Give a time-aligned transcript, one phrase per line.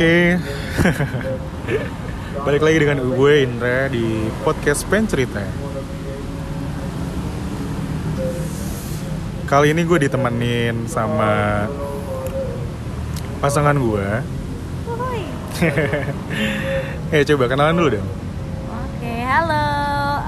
[0.00, 0.40] Oke.
[2.48, 5.44] Balik lagi dengan gue Indra di podcast Pen Cerita.
[9.44, 11.68] Kali ini gue ditemenin sama
[13.44, 14.08] pasangan gue.
[17.12, 18.08] Eh coba kenalan dulu dong.
[18.72, 19.68] Oke, halo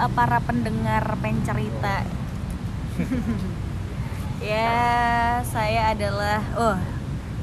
[0.05, 2.05] eh, para pendengar pencerita.
[4.53, 6.77] ya, saya adalah oh,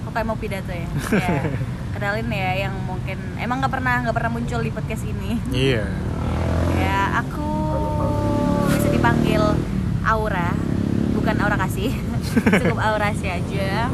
[0.05, 0.86] kok kayak mau pidato ya.
[1.09, 1.69] ya.
[1.90, 5.42] Kenalin ya yang mungkin emang nggak pernah nggak pernah muncul di podcast ini.
[5.50, 5.86] Iya.
[6.78, 7.50] Ya, aku
[8.72, 9.42] bisa dipanggil
[10.06, 10.54] Aura,
[11.18, 11.92] bukan Aura kasih.
[12.62, 13.90] Cukup Aura sih aja.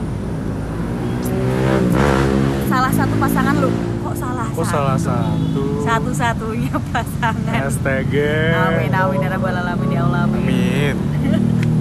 [2.67, 3.71] Salah satu pasangan lu.
[4.05, 4.47] Kok salah?
[4.51, 5.63] Kok salah satu?
[5.87, 7.61] Satu-satunya pasangan.
[7.65, 8.35] Astaga.
[8.69, 10.43] Amin amin ya rabbal alamin ya Allah amin.
[10.43, 10.95] Amin.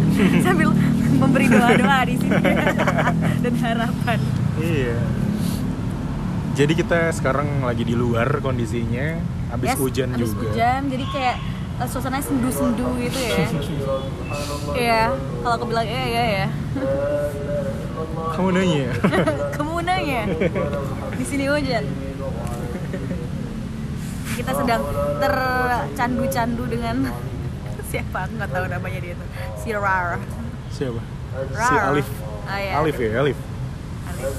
[0.46, 0.70] Sambil
[1.18, 2.42] memberi doa-doa di sini
[3.44, 4.18] dan harapan.
[4.62, 5.23] Iya.
[6.54, 9.18] Jadi kita sekarang lagi di luar kondisinya,
[9.50, 10.54] habis Yes, hujan habis juga.
[10.54, 11.36] hujan jadi kayak
[11.74, 13.36] eh, suasananya sendu-sendu gitu ya.
[14.72, 15.02] Iya,
[15.42, 16.46] kalau aku bilang iya iya ya.
[18.30, 18.92] Kamu nanya ya?
[19.58, 20.20] Kamu nanya
[21.12, 21.84] di sini hujan.
[24.34, 24.82] Kita sedang
[25.18, 26.96] tercandu-candu dengan
[27.90, 28.30] siapa?
[28.30, 29.26] Aku nggak tahu namanya dia tuh.
[29.58, 30.22] Si Rar.
[30.70, 31.02] Siapa?
[31.50, 31.66] Rar.
[31.66, 32.08] Si Alif.
[32.46, 32.72] Ah, iya.
[32.78, 33.38] Alif ya, Alif.
[34.06, 34.34] Alif.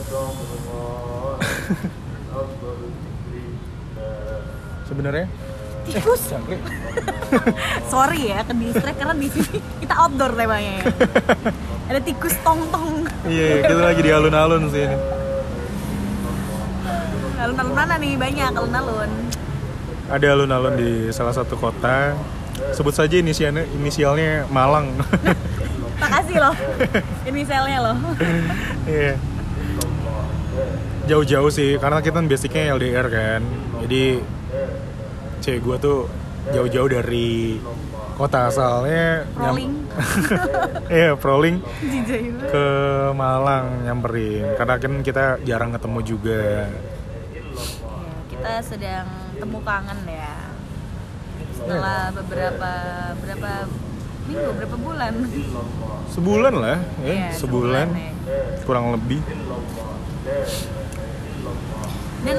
[4.86, 5.25] Sebenarnya
[5.86, 6.22] Tikus.
[6.33, 6.61] jangkrik.
[7.94, 10.83] Sorry ya, ke distract karena di sini kita outdoor temanya ya.
[11.94, 13.05] Ada tikus tong-tong.
[13.30, 14.97] Iya, kita lagi di alun-alun sih ini.
[17.38, 18.17] Alun-alun mana nih?
[18.17, 19.11] Banyak alun-alun.
[20.09, 22.17] Ada alun-alun di salah satu kota.
[22.73, 24.89] Sebut saja inisialnya inisialnya Malang.
[26.02, 26.55] Makasih loh.
[27.30, 27.97] Inisialnya loh.
[28.89, 29.14] Iya.
[31.05, 33.42] Jauh-jauh sih, karena kita kan basicnya LDR kan.
[33.86, 34.26] Jadi
[35.45, 36.00] cewek gue tuh
[36.50, 37.61] jauh-jauh dari
[38.17, 39.30] kota asalnya.
[39.38, 39.73] Rolling.
[40.92, 41.64] Iya, proling
[42.52, 42.66] ke
[43.16, 44.58] Malang nyamperin.
[44.60, 46.67] Karena kan kita jarang ketemu juga.
[47.32, 47.45] Ya,
[48.28, 49.08] kita sedang
[49.39, 50.36] temu kangen ya.
[51.55, 52.72] Setelah beberapa
[53.23, 53.52] berapa
[54.28, 55.14] minggu, berapa bulan.
[56.11, 58.11] Sebulan lah, ya, Iya, sebulan, ya.
[58.67, 59.20] kurang lebih.
[62.26, 62.38] Dan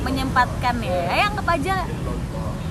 [0.00, 1.00] menyempatkan ya.
[1.10, 1.74] Ya anggap aja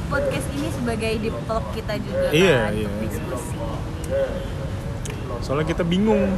[0.09, 1.13] podcast ini sebagai
[1.45, 2.87] talk kita juga Iya, kan, iya.
[2.89, 3.55] untuk diskusi.
[5.39, 6.33] Soalnya kita bingung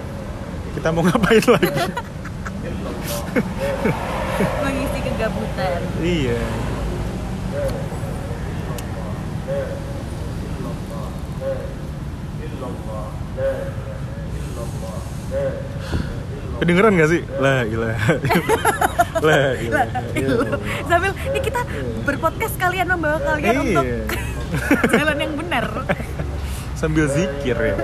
[0.75, 1.71] kita mau ngapain lagi.
[4.63, 5.79] Mengisi kegabutan.
[6.03, 6.39] iya.
[16.61, 17.21] Kedengeran gak sih?
[17.41, 17.89] Lah, gila.
[19.21, 19.81] lah, gila.
[20.85, 21.61] Sambil ini kita
[22.03, 24.03] berpodcast kalian membawa kalian untuk Iya.
[24.99, 25.65] jalan yang benar.
[26.75, 27.75] Sambil zikir ya.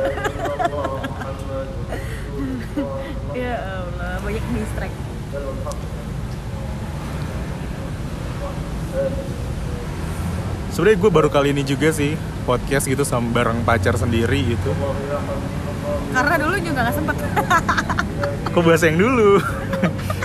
[3.31, 4.95] ya Allah, banyak distract.
[10.71, 12.13] Sebenarnya gue baru kali ini juga sih
[12.45, 14.71] podcast gitu sama bareng pacar sendiri gitu.
[16.13, 17.15] Karena dulu juga nggak sempet.
[18.53, 19.29] Kok bahas yang dulu?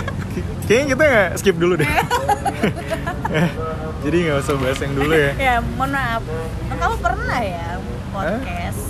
[0.73, 1.85] Kayaknya kita nggak skip dulu deh.
[3.33, 3.49] Eh,
[4.05, 5.31] Jadi nggak usah bahas yang dulu ya.
[5.53, 6.21] ya, mohon maaf.
[6.69, 7.77] Kan Kamu pernah ya
[8.13, 8.81] podcast?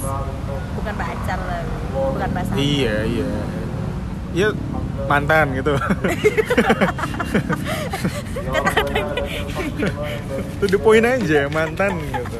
[0.79, 2.59] Bukan pacar lah, bukan pasangan.
[2.59, 3.27] Iya iya.
[4.31, 4.47] Iya
[5.07, 5.75] mantan gitu.
[10.59, 12.39] To the point aja mantan gitu.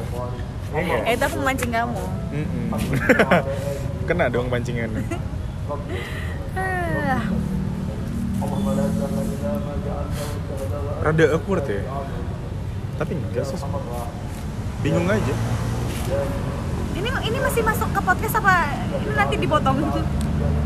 [0.75, 0.97] Iya.
[1.07, 2.03] Eh, itu aku memancing kamu.
[4.07, 5.03] Kena dong pancingannya.
[11.03, 11.81] Rada awkward ya.
[12.95, 13.57] Tapi enggak sih.
[14.83, 15.35] Bingung aja.
[16.93, 18.55] ini ini masih masuk ke podcast apa?
[18.99, 19.78] Ini nanti dipotong.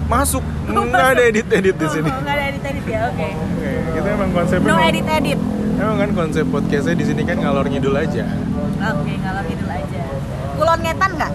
[0.08, 0.44] Masuk.
[0.68, 1.32] Nggak ada masuk.
[1.34, 2.10] edit-edit di sini.
[2.10, 3.28] Oh, nggak ada edit edit ya, oke.
[3.28, 5.40] Oke, kita emang konsep No edit edit.
[5.78, 8.24] Emang kan konsep podcastnya di sini kan ngalor ngidul aja.
[8.94, 9.97] Oke, ngalor ngidul aja.
[10.58, 11.32] Kulon ngetan nggak?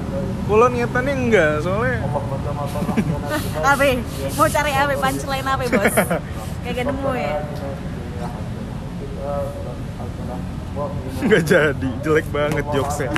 [0.50, 1.96] Kulon ngetannya enggak, soalnya
[3.62, 3.84] Apa?
[4.34, 4.92] Mau cari apa?
[4.98, 5.94] Punchline apa, bos?
[6.66, 7.34] Kagak nemu ya.
[11.22, 13.08] enggak jadi, jelek banget jokesnya.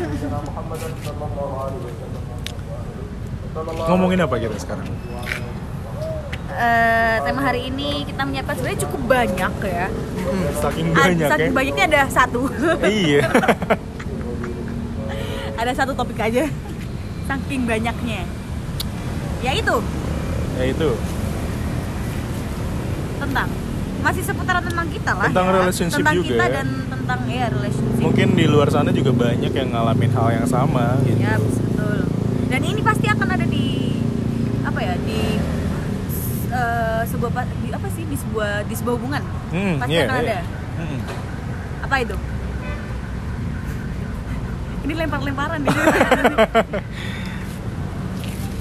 [3.88, 4.86] Ngomongin apa kita sekarang?
[6.54, 9.86] Eh, tema hari ini kita menyiapkan sebenarnya cukup banyak ya.
[9.90, 11.56] Hmm, saking banyak saking ya.
[11.56, 12.46] banyaknya ada satu.
[12.86, 13.22] iya.
[15.54, 16.44] ada satu topik aja.
[17.24, 18.22] Saking banyaknya.
[19.40, 19.76] Ya itu
[20.54, 20.88] ya itu
[23.16, 23.48] tentang
[24.00, 25.54] masih seputaran tentang kita lah Tentang ya.
[25.58, 26.52] relationship tentang juga kita ya.
[26.54, 30.94] dan tentang ya relationship Mungkin di luar sana juga banyak yang ngalamin hal yang sama
[31.02, 31.18] gitu.
[31.18, 31.98] ya betul
[32.46, 33.66] dan ini pasti akan ada di
[34.62, 35.20] apa ya di
[36.48, 40.22] eh, sebuah di apa sih di sebuah di sebuah hubungan Hmm, pasti iya, akan iya.
[40.24, 40.38] ada
[40.74, 40.98] Hmm.
[41.80, 42.16] apa itu
[44.84, 45.74] ini lempar-lemparan nih.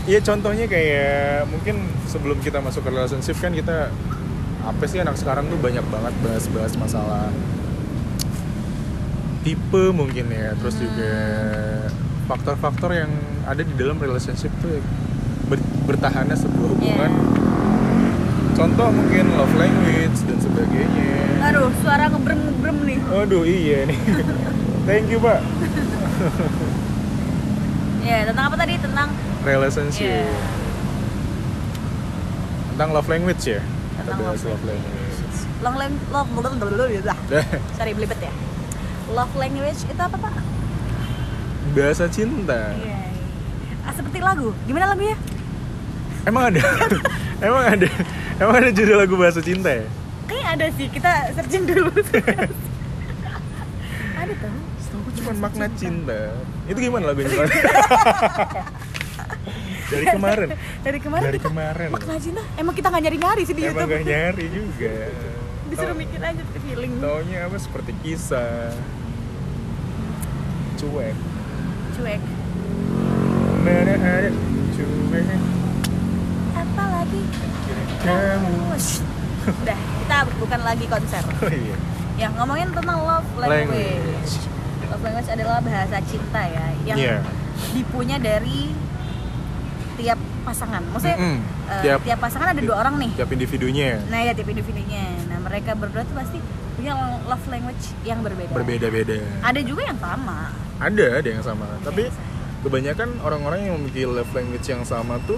[0.03, 3.87] Iya contohnya kayak mungkin sebelum kita masuk ke relationship kan kita
[4.67, 7.31] apa sih anak sekarang tuh banyak banget bahas-bahas masalah
[9.47, 10.59] tipe mungkin ya.
[10.59, 11.13] Terus juga
[12.27, 13.11] faktor-faktor yang
[13.47, 14.83] ada di dalam relationship tuh
[15.47, 17.11] ber- bertahannya sebuah hubungan.
[18.59, 21.15] Contoh mungkin love language dan sebagainya.
[21.47, 22.99] Aduh suara ngebrem ngebrem nih.
[23.23, 23.99] Aduh iya nih.
[24.87, 25.39] Thank you pak
[28.07, 29.09] ya tentang apa tadi tentang
[29.41, 30.27] relationship Iya.
[32.73, 33.61] tentang love language ya
[34.03, 35.17] Tentang love love language
[35.63, 37.45] love love love love Dah.
[37.75, 38.33] sorry belibet ya
[39.09, 40.33] love language itu apa pak
[41.73, 42.99] bahasa cinta Iya.
[43.83, 44.55] Ah, seperti lagu.
[44.63, 45.19] Gimana lagunya?
[46.23, 46.63] emang ada
[47.47, 47.87] emang ada
[48.39, 49.83] emang ada judul lagu bahasa cinta ya
[50.23, 50.87] Kayaknya ada sih.
[50.87, 51.91] Kita searching dulu.
[54.23, 54.55] ada tuh.
[54.93, 57.33] Setahu cuma makna cinta itu gimana lagunya
[59.89, 60.49] dari kemarin
[60.81, 62.45] Dari kemarin dari kemarin makna cinta.
[62.55, 63.91] Emang kita nggak nyari-nyari sih di emang YouTube.
[63.91, 64.93] gak nyari juga
[65.73, 66.91] Disuruh mikir aja feeling.
[67.01, 68.69] taunya apa seperti kisah
[70.75, 71.17] cuek
[71.93, 72.21] Cuek.
[73.59, 74.29] mana ada
[74.71, 75.25] cuek
[76.53, 77.21] Apalagi
[77.99, 79.01] kamu Shh.
[79.43, 81.23] Udah, kita bukan lagi konser.
[81.25, 81.77] oh iya
[82.13, 83.73] Ya, ngomongin tentang love language.
[83.73, 84.33] language
[84.93, 87.17] Love language adalah bahasa cinta ya, yang Iya.
[87.73, 88.69] dipunya dari
[89.95, 90.85] tiap pasangan.
[90.85, 91.37] Maksudnya Mm-mm.
[91.67, 93.11] eh, Tiap- tiap, pasangan ada dua orang nih.
[93.15, 95.05] tiap individunya Nah ya tiap individunya.
[95.25, 96.37] Nah mereka berdua tuh pasti
[96.73, 96.93] punya
[97.23, 98.51] love language yang berbeda.
[98.51, 100.49] berbeda-beda Ada juga yang sama.
[100.75, 102.61] ada ada yang sama tapi Yang sama.
[102.61, 105.37] kebanyakan orang-orang yang memiliki love language yang sama tuh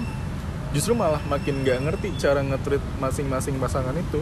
[0.71, 4.19] justru malah makin nggak ngerti cara nge-treat masing-masing pasangan itu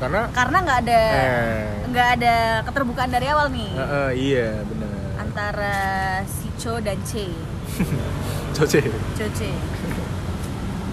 [0.00, 4.92] karena Karena nggak ada eh nggak ada keterbukaan dari awal nih eh, eh, iya benar
[5.18, 5.76] antara
[6.24, 7.28] si Cho dan C.
[8.50, 8.80] Coce
[9.18, 9.40] Cho C.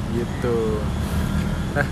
[0.10, 0.58] gitu
[1.72, 1.88] nah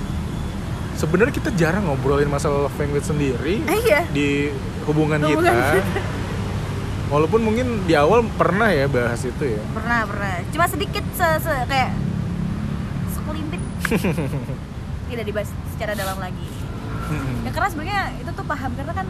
[0.96, 4.02] sebenarnya kita jarang ngobrolin masalah love language sendiri Ah, iya.
[4.10, 4.50] di
[4.84, 6.02] hubungan, Hubungan kita kita.
[7.06, 10.34] walaupun mungkin di awal pernah ya bahas itu ya Pernah pernah.
[10.50, 11.92] Cuma sedikit se, se- kayak
[13.12, 13.62] sekelintir.
[15.10, 16.48] Tidak dibahas secara dalam lagi.
[17.42, 19.08] Ya karena sebenarnya itu tuh paham karena kan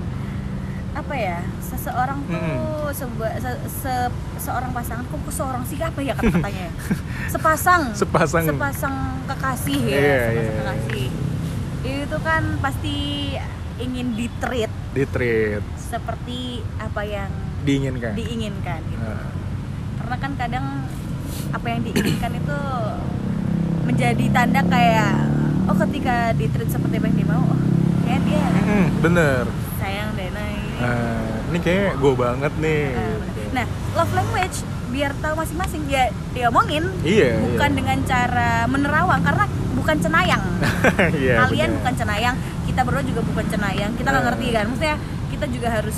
[0.96, 2.88] apa ya seseorang tuh Mm-mm.
[2.90, 6.68] sebuah se, se- seorang pasangan kok seorang sih apa ya kata katanya
[7.34, 7.92] sepasang.
[7.92, 8.44] Sepasang.
[8.48, 8.96] sepasang
[9.26, 10.56] kekasih ya Iya, sepasang iya.
[10.58, 11.08] kekasih.
[11.86, 12.96] Itu kan pasti
[13.78, 16.40] ingin di treat di treat seperti
[16.78, 17.28] apa yang
[17.62, 18.16] diinginkan.
[18.16, 19.04] diinginkan gitu.
[19.04, 19.28] Nah,
[19.98, 20.66] karena kan kadang
[21.52, 22.58] apa yang diinginkan itu
[23.84, 25.14] menjadi tanda kayak
[25.66, 27.60] oh ketika di treat seperti apa yang dia mau oh
[28.16, 29.44] kayak dia mm-mm, bener
[29.76, 30.70] sayang deh nah ini
[31.46, 33.14] ini kayak gue banget nih Nah,
[33.54, 34.58] Nah, love language
[34.90, 37.78] biar tahu masing-masing ya diomongin Iya, bukan iya.
[37.78, 40.44] dengan cara menerawang karena bukan cenayang.
[41.16, 41.78] Iya, Kalian bener.
[41.80, 43.92] bukan cenayang, kita berdua juga bukan cenayang.
[43.94, 44.30] Kita nggak Nah.
[44.30, 44.66] ngerti kan.
[44.68, 44.98] Maksudnya
[45.30, 45.98] kita juga harus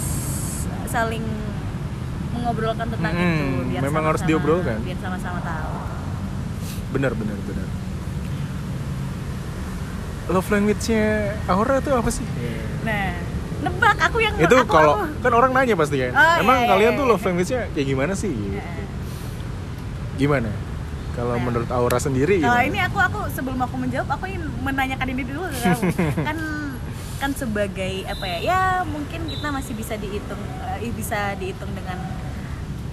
[0.88, 1.26] saling
[2.32, 4.78] mengobrolkan tentang Mm-mm, itu biar memang harus sama-sama- diobrolkan.
[4.82, 5.74] Biar sama-sama tahu.
[6.88, 7.68] bener bener bener
[10.28, 11.06] love language-nya
[11.48, 12.26] Aura tuh apa sih?
[12.84, 13.16] Nah,
[13.58, 15.24] nebak aku yang itu aku, kalau aku.
[15.26, 17.12] kan orang nanya pasti kan Oh, emang iya, iya, kalian iya, tuh iya.
[17.12, 18.76] love language-nya kayak gimana sih Nah,
[20.16, 20.52] gimana
[21.14, 21.42] kalau Nah.
[21.42, 25.42] menurut Aura sendiri Kalau ini aku aku sebelum aku menjawab aku ingin menanyakan ini dulu
[25.44, 25.82] ke kamu.
[26.30, 26.38] kan
[27.18, 28.38] kan sebagai apa ya?
[28.46, 30.38] Ya mungkin kita masih bisa dihitung
[30.78, 31.98] eh, bisa dihitung dengan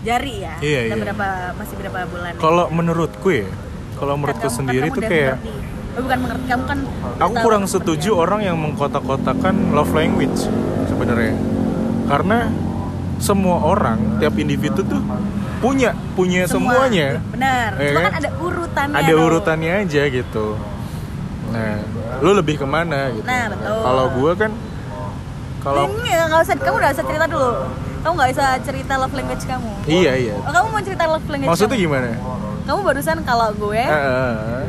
[0.00, 0.57] jari ya.
[0.64, 0.95] Iya, iya.
[0.97, 2.33] berapa masih berapa bulan.
[2.41, 3.49] kalau menurutku ya
[3.95, 5.37] kalau menurutku sendiri tuh kayak.
[5.94, 6.78] Bukan mengerti, kamu kan
[7.16, 8.22] aku kurang setuju apa.
[8.24, 10.50] orang yang mengkotak-kotakan love language
[10.84, 11.34] sebenarnya
[12.04, 12.50] karena
[13.16, 15.00] semua orang tiap individu tuh
[15.58, 16.76] punya punya Semua.
[16.76, 17.70] semuanya Benar.
[17.74, 18.04] Iya Cuma kan?
[18.04, 18.96] kan ada urutannya.
[18.96, 19.22] ada tuh.
[19.22, 20.46] urutannya aja gitu
[21.46, 21.76] nah
[22.18, 23.78] lu lebih ke mana gitu Nah, betul.
[23.80, 24.50] kalau gue kan
[25.60, 27.50] kalau Ini nggak usah kamu nggak usah cerita dulu.
[27.96, 29.70] Kamu nggak usah cerita love language kamu.
[29.86, 31.84] iya iya Oh, kamu mau cerita love language maksudnya kamu?
[31.86, 32.08] gimana
[32.64, 33.88] Kamu barusan kalau gue eh.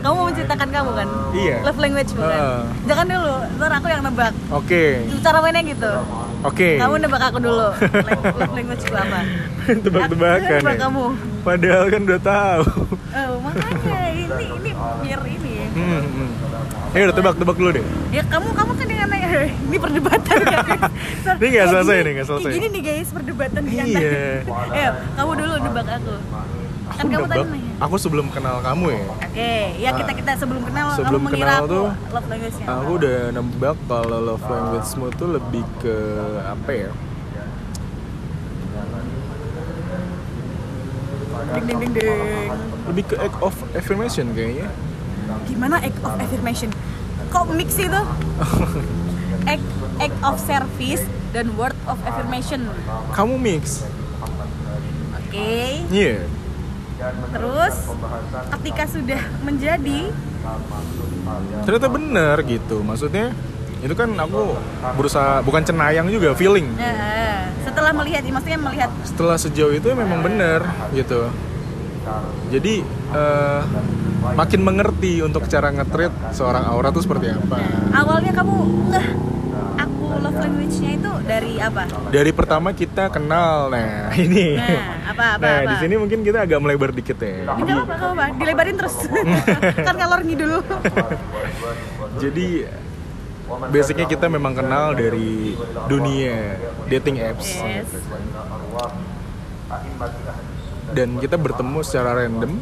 [0.03, 1.07] Kamu mau menceritakan kamu kan?
[1.31, 1.55] Iya.
[1.63, 2.27] Love language bukan?
[2.35, 2.59] Heeh.
[2.85, 4.83] Jangan dulu, ntar aku yang nebak oke
[5.23, 5.93] Cara mainnya gitu
[6.45, 6.77] Oke.
[6.77, 7.73] Kamu nebak aku dulu.
[8.37, 9.19] Love language ku apa?
[9.65, 10.81] Tebak-tebakan Nebak ya.
[10.85, 11.05] kamu.
[11.41, 12.63] Padahal kan udah tahu.
[12.93, 14.71] Oh, makanya ini ini
[15.01, 15.53] biar ini.
[15.73, 16.29] Hmm, hmm.
[16.93, 17.85] Ya udah tebak-tebak dulu deh.
[18.13, 19.05] Ya kamu kamu kan dengan
[19.67, 20.81] ini perdebatan guys.
[21.41, 22.45] Ini nggak selesai nih, nggak selesai.
[22.45, 23.83] Kayak gini nih guys perdebatan di Iya.
[23.83, 24.71] antara.
[24.71, 26.15] Ayo, kamu dulu nebak aku.
[26.85, 27.71] Aku Kan kamu tadi nebak, nanya.
[27.81, 29.03] aku sebelum kenal kamu ya.
[29.09, 32.65] Oke, ya kita kita sebelum kenal Sebelum kamu kenal aku tuh, love language-nya.
[32.69, 35.95] Aku udah nebak kalau love language-mu tuh lebih ke
[36.45, 36.91] apa ya?
[41.45, 42.49] ding ding ding ding.
[42.85, 44.67] Lebih ke act of affirmation kayaknya.
[45.45, 46.69] Gimana act of affirmation?
[47.29, 48.01] Kok mix itu?
[49.53, 49.65] act
[49.99, 52.67] act of service dan word of affirmation.
[53.13, 53.85] Kamu mix.
[55.15, 55.83] Oke.
[55.89, 56.25] Iya.
[57.31, 57.75] Terus
[58.59, 59.99] ketika sudah menjadi
[61.65, 62.85] Ternyata bener gitu.
[62.85, 63.33] Maksudnya
[63.81, 64.57] itu kan aku
[64.97, 66.69] berusaha bukan cenayang juga feeling.
[66.77, 70.61] Nah, setelah melihat, maksudnya melihat Setelah sejauh itu memang bener
[70.93, 71.29] gitu.
[72.53, 73.61] Jadi eh,
[74.33, 77.61] makin mengerti untuk cara nge-treat seorang aura tuh seperti apa.
[77.93, 78.55] awalnya kamu
[78.89, 79.07] ngeh
[79.77, 81.83] aku love language-nya itu dari apa?
[82.11, 84.59] Dari pertama kita kenal, nah ini.
[84.59, 85.69] Nah, apa apa nah apa?
[85.71, 87.47] di sini mungkin kita agak melebar dikit ya.
[87.55, 88.25] Enggak apa-apa, apa-apa.
[88.41, 88.95] Dilebarin terus.
[89.87, 90.53] kan kalor ngidul.
[92.19, 92.47] Jadi
[93.69, 95.55] basicnya kita memang kenal dari
[95.87, 97.61] dunia dating apps.
[97.61, 97.87] Yes.
[100.91, 102.59] Dan kita bertemu secara random.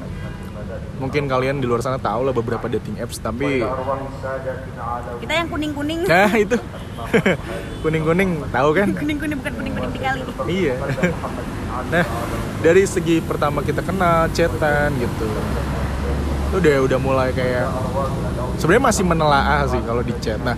[0.93, 3.65] Mungkin kalian di luar sana tahu lah beberapa dating apps, tapi
[5.19, 6.05] Kita yang kuning-kuning.
[6.11, 6.57] nah itu
[7.83, 8.87] kuning-kuning tahu kan?
[8.93, 10.21] Kuning-kuning bukan kuning-kuning dikali.
[10.47, 10.75] Iya.
[11.89, 12.05] Nah,
[12.61, 15.27] dari segi pertama kita kenal, chatan gitu.
[16.53, 17.65] Itu udah udah mulai kayak
[18.61, 20.37] sebenarnya masih menelaah sih kalau di chat.
[20.39, 20.53] Nah,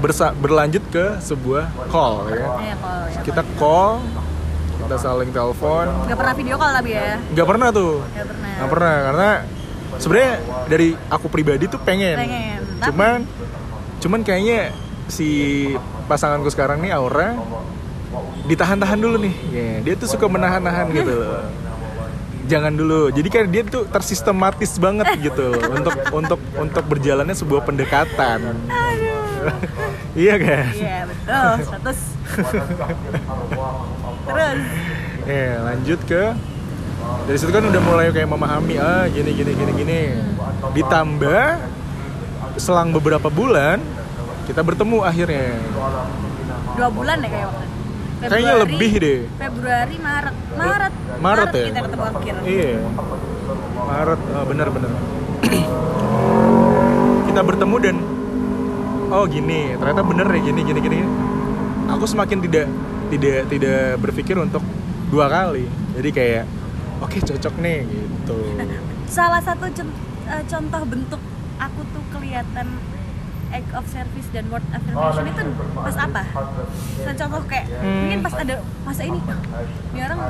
[0.00, 2.48] bersa- berlanjut ke sebuah call ya.
[2.48, 2.74] Call ya.
[3.20, 4.00] Kita call,
[4.80, 5.86] kita saling telepon.
[6.08, 7.20] Gak pernah video call tapi ya.
[7.36, 8.00] Nggak pernah tuh.
[8.16, 8.52] Gak pernah.
[8.56, 9.30] Nggak pernah karena
[9.98, 10.32] sebenarnya
[10.66, 12.16] dari aku pribadi tuh pengen.
[12.16, 12.58] Pengen.
[12.78, 13.18] Tapi- Cuman
[13.96, 14.70] cuman kayaknya
[15.06, 15.28] si
[16.06, 17.34] pasanganku sekarang nih Aura
[18.44, 19.34] ditahan-tahan dulu nih.
[19.50, 21.42] Ya, dia tuh suka menahan-nahan gitu loh.
[22.46, 23.10] Jangan dulu.
[23.10, 28.54] Jadi kan dia tuh tersistematis banget gitu loh untuk untuk untuk berjalannya sebuah pendekatan.
[30.14, 30.64] iya kan?
[30.70, 31.50] Iya betul.
[31.64, 31.98] Status.
[34.26, 34.58] Terus.
[35.26, 36.22] Ya, lanjut ke
[37.26, 40.00] dari situ kan udah mulai kayak memahami ah gini gini gini gini.
[40.78, 41.44] Ditambah
[42.56, 43.82] selang beberapa bulan
[44.46, 45.58] kita bertemu akhirnya.
[46.76, 47.66] dua bulan ya kayak waktu.
[48.16, 49.20] Kayaknya lebih deh.
[49.36, 51.66] Februari Maret Maret Maret ya?
[51.68, 52.74] kita ketemu akhir Iya.
[53.76, 54.90] Maret oh, bener bener.
[57.28, 57.96] kita bertemu dan
[59.12, 60.98] oh gini ternyata bener ya gini gini gini.
[61.92, 62.66] Aku semakin tidak
[63.10, 64.62] tidak tidak berpikir untuk
[65.10, 65.66] dua kali.
[65.98, 66.44] Jadi kayak
[67.00, 68.36] oke cocok nih gitu.
[69.16, 71.22] salah satu eh, contoh bentuk
[71.56, 72.66] aku tuh kelihatan
[73.48, 76.22] act of service dan word affirmation itu pas apa?
[77.14, 77.94] Contoh kayak Hmm.
[78.04, 79.20] mungkin pas ada masa ini
[79.94, 80.20] ini orang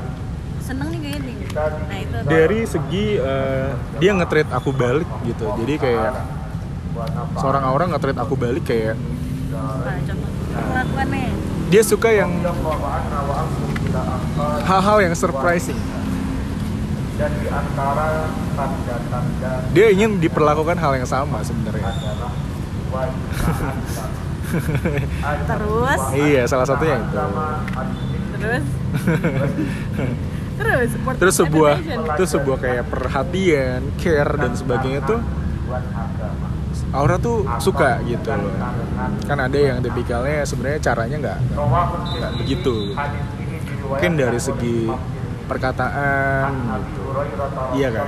[0.60, 1.36] seneng nih kayaknya nih.
[1.64, 5.48] Nah itu Dari segi eh, dia nge-treat aku balik gitu.
[5.56, 6.12] Jadi kayak
[7.36, 8.94] seorang orang nge-treat aku balik kayak
[9.50, 11.28] nah, contoh perlakuannya.
[11.66, 12.30] dia suka yang
[14.64, 15.78] hal-hal yang surprising.
[17.16, 21.88] Dan di antara tanda-tanda Dia ingin diperlakukan hal yang sama sebenarnya.
[21.88, 22.32] adalah
[22.92, 24.04] wanita
[25.48, 27.16] Terus Iya, salah satunya itu.
[28.36, 28.64] terus
[30.56, 35.20] terus Terus sebuah itu sebuah kayak perhatian, care dan sebagainya tuh
[36.94, 38.54] Aura tuh suka gitu loh.
[39.26, 41.38] Kan ada yang tipikalnya sebenarnya caranya nggak
[42.14, 42.94] nggak begitu.
[43.84, 44.86] Mungkin dari segi
[45.46, 46.50] perkataan
[46.90, 47.00] gitu.
[47.78, 48.06] Iya kan?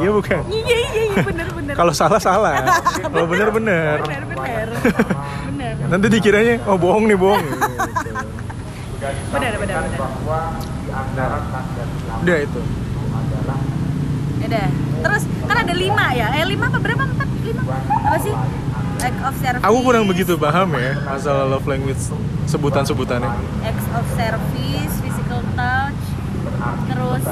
[0.00, 0.42] Iya bukan?
[0.48, 1.74] Iya iya iya bener bener.
[1.76, 2.56] Kalau salah salah.
[3.12, 3.96] Kalau bener bener.
[4.02, 4.66] bener bener
[5.46, 7.44] bener Nanti dikiranya oh bohong nih bohong.
[9.02, 9.98] Bener bener bener.
[12.22, 12.60] Udah itu.
[14.38, 14.68] Ya udah.
[15.02, 16.30] Terus kan ada lima ya?
[16.38, 17.02] Eh lima apa berapa?
[17.10, 17.28] Empat?
[17.42, 17.62] Lima?
[18.06, 18.30] Apa sih?
[19.02, 19.62] Act of service.
[19.62, 21.98] Aku kurang begitu paham ya masalah love language
[22.46, 23.30] sebutan-sebutannya.
[23.62, 26.02] Acts of service, physical touch,
[26.86, 27.24] terus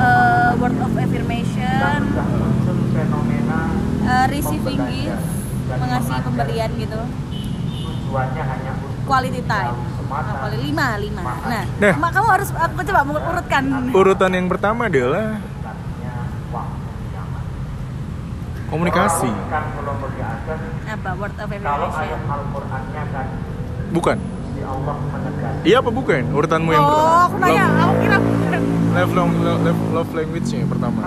[0.00, 1.98] eh, word of affirmation,
[4.00, 5.24] eh, receiving gift,
[5.70, 7.00] mengasih pemberian gitu.
[9.06, 9.74] Quality time.
[10.10, 11.22] Nah, quality- lima, lima.
[11.46, 11.94] Nah, Nah.
[12.10, 13.62] Kamu harus aku coba urutkan.
[13.94, 15.38] Urutan yang pertama adalah
[18.70, 19.30] Komunikasi.
[19.50, 20.54] Kan belum ada
[20.90, 23.26] apa word of kalau ayat affirmation Al-Qur'annya kan
[23.90, 24.16] Bukan.
[24.50, 26.22] di Allah menegaskan Iya apa bukan?
[26.30, 27.18] Urutanmu yang oh pertama.
[27.20, 28.18] aku nanya aku kira
[28.90, 31.00] love, love, love, love language-nya yang pertama.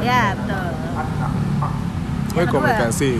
[0.00, 0.66] ya betul
[2.32, 2.64] Oh, kedua.
[2.64, 3.12] komunikasi.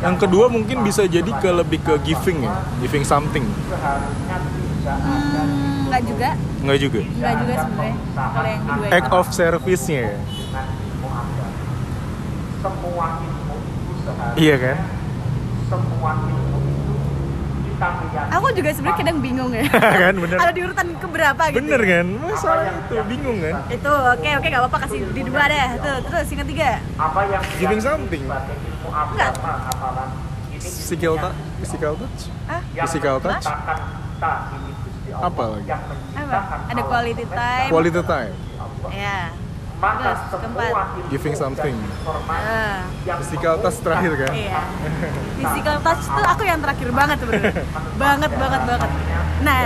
[0.00, 3.44] Yang kedua mungkin bisa jadi ke lebih ke giving ya, giving something.
[3.44, 3.52] hmm,
[5.84, 6.30] nggak juga
[6.64, 7.00] Enggak juga.
[7.04, 10.16] nggak juga sebenarnya kalau yang kedua Act itu of service-nya ya.
[12.64, 14.76] Semua ilmu itu seharusnya Iya kan?
[15.64, 16.94] semua ilmu itu
[17.66, 19.64] kita meyakini aku juga sebenarnya kadang bingung ya
[20.04, 20.36] kan bener.
[20.38, 22.06] ada di urutan keberapa gitu Bener kan?
[22.14, 23.54] Masalah itu bingung kan?
[23.68, 27.42] itu oke oke nggak apa-apa kasih di dua deh tuh terus yang ketiga apa yang
[27.58, 28.22] Giving something.
[28.24, 29.30] Enggak.
[30.56, 32.20] Physical touch, physical touch.
[32.46, 33.44] ah physical touch.
[35.14, 35.68] Apa lagi?
[36.14, 36.38] Apa?
[36.70, 37.68] Ada quality time.
[37.68, 38.32] Quality time.
[38.88, 39.43] Ya maka
[39.84, 40.72] Keempat.
[40.94, 41.76] ilmu Giving something.
[42.26, 42.80] Ah.
[43.04, 44.32] yang Physical touch terakhir kan?
[44.32, 44.60] iya
[45.36, 47.52] physical touch tuh aku yang terakhir banget sebenarnya
[48.02, 48.90] banget banget banget
[49.40, 49.64] nah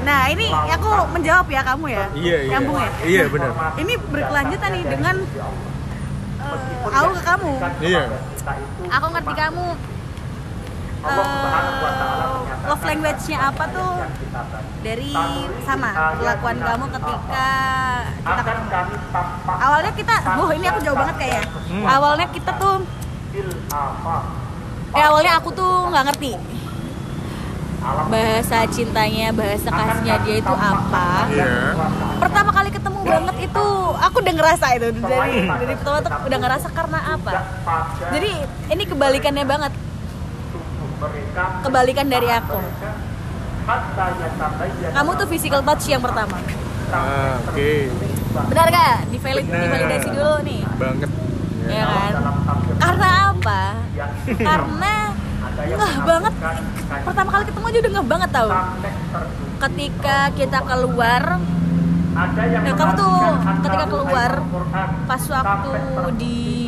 [0.00, 2.50] nah ini aku menjawab ya kamu ya Iya, iya.
[2.54, 3.50] nyambung ya Iya, benar.
[3.76, 5.16] ini berkelanjutan nih dengan
[6.38, 8.02] eh, aku ke kamu Iya.
[8.88, 9.66] aku ngerti kamu
[10.98, 11.26] Allah
[12.66, 13.92] Love language-nya apa tuh?
[14.82, 15.12] Dari
[15.62, 17.48] sama perlakuan kamu ketika
[18.24, 18.66] kita ketemu.
[19.46, 21.44] Awalnya kita wah ini aku jauh banget kayaknya.
[21.68, 21.84] Hmm.
[21.84, 22.74] awalnya kita tuh
[24.96, 26.32] eh awalnya aku tuh nggak ngerti.
[28.10, 31.08] Bahasa cintanya bahasa kasihnya dia itu apa?
[31.30, 31.78] Iya.
[32.18, 34.86] pertama kali ketemu banget itu aku udah ngerasa itu.
[34.98, 37.32] Dari dari pertama tuh udah ngerasa karena apa?
[38.12, 38.30] Jadi
[38.74, 39.72] ini kebalikannya banget
[41.62, 42.58] kebalikan dari aku.
[44.96, 46.40] kamu tuh physical touch yang pertama.
[46.88, 47.70] Ah, oke.
[48.48, 49.60] benar gak Divalid, Benar.
[49.66, 50.62] divalidasi dulu nih.
[50.78, 51.10] Banget.
[51.68, 52.12] ya kan?
[52.16, 53.62] dalam tafsir karena apa?
[54.40, 54.94] karena
[55.58, 56.34] ngeh banget.
[57.04, 58.50] pertama kali ketemu aja udah ngeh banget tau.
[59.58, 61.22] Ketika kita keluar
[62.18, 63.14] ada yang Ya, kamu tuh
[63.62, 64.32] ketika keluar,
[65.06, 65.70] pas waktu
[66.18, 66.66] di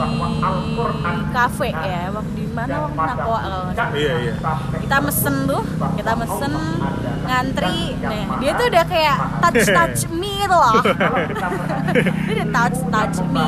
[1.33, 3.95] kafe ya waktu di mana waktu Nakoa kalau nggak salah.
[3.95, 4.33] Iya, iya.
[4.37, 5.63] sampai kita mesen tuh
[5.95, 6.53] kita mesen
[7.21, 10.75] ngantri nih dia tuh udah kayak touch touch me gitu loh
[12.27, 13.47] dia udah touch touch me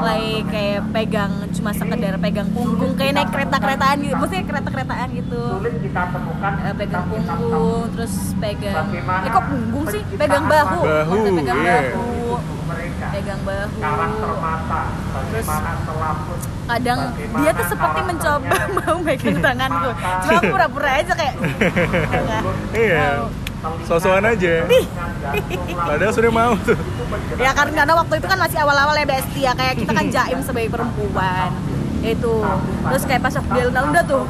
[0.00, 5.08] like kayak pegang cuma sekedar pegang punggung kayak naik kereta keretaan gitu maksudnya kereta keretaan
[5.12, 10.80] gitu sulit kita temukan Eh, pegang punggung terus pegang eh kok punggung sih pegang bahu
[10.82, 11.78] Bahu, pegang iya.
[11.90, 12.34] bahu
[13.02, 14.80] pegang bahu karakter mata
[15.10, 16.40] bagaimana selaput
[16.72, 19.90] kadang dia tuh seperti mencoba mau megang tanganku
[20.22, 21.34] cuma pura-pura aja kayak
[22.08, 22.42] enggak
[22.82, 23.06] Iya.
[23.86, 24.66] Sosokan aja.
[25.86, 26.74] Padahal sudah mau tuh.
[27.38, 30.74] ya karena waktu itu kan masih awal-awal ya Besti ya kayak kita kan jaim sebagai
[30.74, 31.54] perempuan
[32.02, 32.34] itu
[32.90, 34.24] terus kayak pas waktu dia udah tuh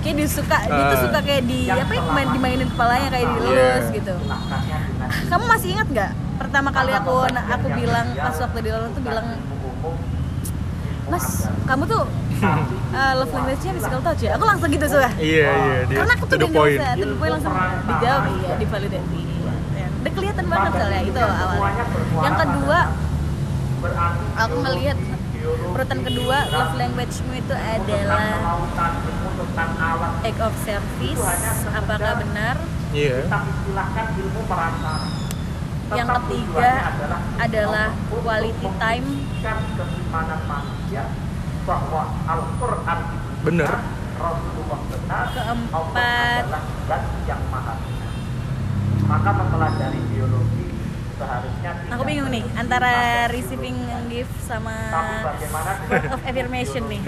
[0.00, 1.02] kayak dia suka dia tuh Ah.
[1.04, 3.96] suka kayak di apa ya main dimainin kepalanya kayak dilus Iya.
[4.00, 4.14] gitu
[5.28, 9.26] kamu masih ingat nggak pertama kali aku aku bilang pas waktu di tuh bilang
[11.10, 11.26] mas
[11.66, 12.02] kamu tuh
[12.40, 16.24] uh, love language-nya physical touch ya aku langsung gitu sudah Iya, iya, dia karena aku
[16.24, 16.80] to tuh the udah nggak point.
[17.02, 19.20] the point langsung dijawab iya divalidasi
[20.00, 21.84] udah kelihatan banget soalnya itu awalnya.
[22.24, 22.78] Yang kedua
[24.32, 24.98] aku ngelihat
[25.76, 28.28] urutan kedua love language-mu itu adalah
[30.24, 31.20] act of service.
[31.68, 32.56] Apakah benar?
[32.90, 33.22] Iya.
[33.28, 35.19] istilahkan ilmu perasaan
[35.90, 36.70] yang ketiga
[37.38, 39.06] adalah quality time
[43.40, 43.72] Bener.
[45.32, 46.44] Keempat.
[47.24, 47.74] Yang maha
[49.10, 50.70] maka mempelajari biologi
[51.18, 53.76] seharusnya aku bingung nih antara receiving
[54.06, 54.72] gift sama
[55.90, 57.02] word of affirmation nih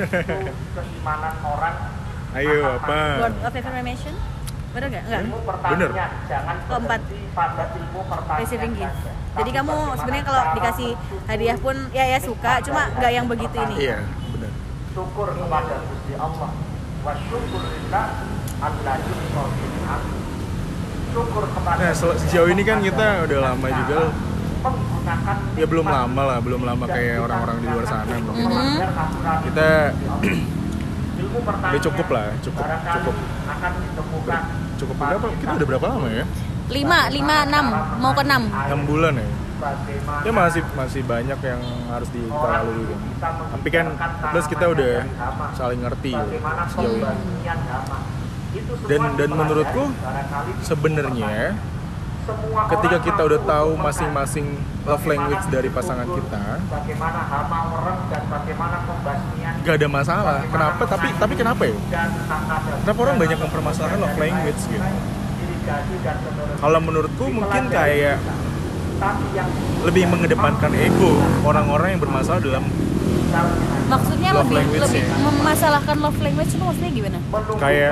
[0.74, 1.76] keimanan orang
[2.32, 2.98] Ayo apa?
[3.22, 4.14] word of affirmation
[4.72, 5.90] bener nggak nggak ilmu pertanian Bener.
[6.24, 7.00] jangan Keempat.
[7.36, 8.88] pada ilmu pertanian saja.
[9.36, 10.90] jadi kamu sebenarnya kalau dikasih
[11.28, 13.98] hadiah pun ya ya suka cuma nggak yang begitu ini Iya,
[14.32, 14.52] benar.
[14.96, 16.50] syukur kepada Gusti Allah
[17.02, 17.12] wa
[18.62, 19.96] alladzi qadina
[21.12, 24.00] syukur kepada Nah, sejauh ini kan kita udah lama juga
[25.58, 28.30] Ya belum lama lah, belum lama kayak orang-orang di luar sana belum.
[28.38, 28.78] Mhm.
[29.50, 29.70] Kita
[31.22, 33.14] ilmu pertanian udah cukup lah, cukup cukup
[33.50, 34.42] akan ditemukan
[34.82, 35.26] cukup berapa?
[35.36, 36.24] Kita udah berapa lama ya?
[36.70, 37.66] lima lima enam
[38.00, 39.28] mau ke enam 6 bulan ya.
[40.22, 42.98] Ya masih masih banyak yang harus di- kita lalui kan.
[42.98, 43.86] bisa Tapi kan
[44.32, 44.94] plus kita udah
[45.54, 46.36] saling ngerti ini.
[46.66, 47.12] semua
[48.84, 49.84] Dan dan menurutku
[50.60, 51.56] sebenarnya
[52.70, 54.46] ketika kita udah tahu masing-masing
[54.86, 60.38] love language dari pasangan kita bagaimana hama mereng dan bagaimana pembasmian gak ada masalah.
[60.46, 60.82] Kenapa?
[60.86, 61.74] Tapi tapi kenapa ya?
[62.82, 64.88] kenapa orang banyak mempermasalahkan love language gitu?
[66.58, 68.18] kalau menurutku mungkin kayak
[69.82, 72.66] lebih mengedepankan ego orang-orang yang bermasalah dalam
[73.92, 75.16] maksudnya Love lebih language lebih ya.
[75.20, 77.18] memasalahkan love language itu maksudnya gimana?
[77.60, 77.90] Kayak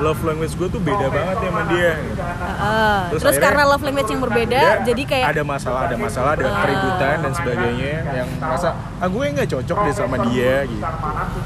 [0.00, 1.92] love language gue tuh beda banget ya sama dia.
[1.98, 2.22] Gitu.
[2.58, 5.96] Ah, Terus terus, akhirnya karena love language yang berbeda Dia jadi kayak ada masalah ada
[5.96, 10.84] masalah ada keributan dan sebagainya yang merasa ah gue nggak cocok deh sama dia gitu.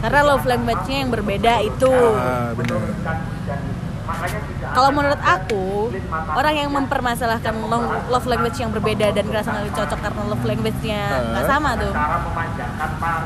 [0.01, 1.92] Karena love language-nya yang berbeda itu.
[2.14, 3.32] Ah Makanya tidak
[4.73, 5.93] kalau menurut aku
[6.33, 11.03] orang yang mempermasalahkan lo- love language yang berbeda dan ngerasa nggak cocok karena love language-nya
[11.31, 11.93] nggak sama tuh.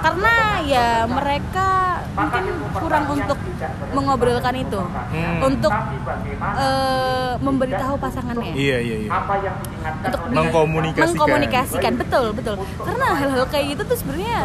[0.03, 1.69] Karena ya mereka
[2.13, 3.36] mungkin kurang untuk
[3.91, 4.81] mengobrolkan itu.
[4.81, 5.39] Hmm.
[5.43, 8.53] untuk eh, memberitahu pasangannya.
[8.53, 9.11] Iya iya iya.
[9.11, 11.09] apa yang diingatkan untuk Mengkomunikasikan.
[11.11, 11.93] mengkomunikasikan.
[11.97, 12.55] Betul betul.
[12.79, 14.39] Karena hal-hal kayak gitu tuh sebenarnya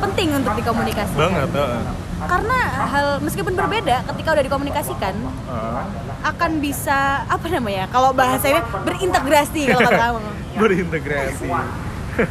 [0.00, 1.18] penting untuk dikomunikasikan.
[1.20, 1.82] Banget heeh.
[2.16, 5.14] karena hal meskipun berbeda ketika udah dikomunikasikan
[5.46, 5.84] Ah.
[6.24, 10.18] akan bisa apa namanya kalau bahasanya berintegrasi kalau kata kamu.
[10.56, 11.46] Berintegrasi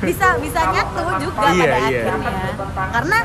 [0.02, 2.02] bisa bisa nyatu juga Iya, pada iya.
[2.04, 2.16] akhirnya
[2.92, 3.20] karena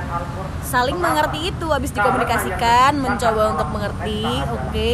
[0.63, 4.91] saling mengerti itu habis dikomunikasikan mencoba untuk mengerti oke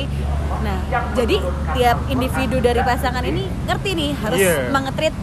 [0.57, 0.79] nah
[1.13, 1.37] jadi
[1.75, 4.71] tiap individu dari pasangan ini ngerti nih harus Iya.
[4.71, 5.15] mengetrit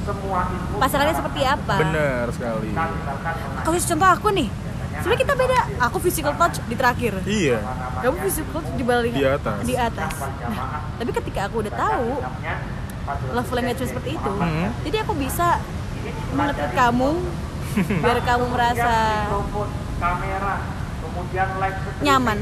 [0.78, 2.70] pasangannya seperti apa benar sekali
[3.60, 4.50] kalau contoh aku nih
[4.94, 7.58] sebenarnya kita beda aku physical touch di terakhir iya
[8.00, 9.58] kamu physical touch di balik Di atas.
[9.64, 12.08] di atas nah tapi ketika aku udah tahu
[13.34, 14.68] love language seperti itu Mhm.
[14.86, 15.60] jadi aku bisa
[16.34, 17.10] mengetrit kamu
[17.74, 18.94] biar kamu merasa
[19.98, 20.56] kamera,
[21.02, 22.38] kemudian live Nyaman.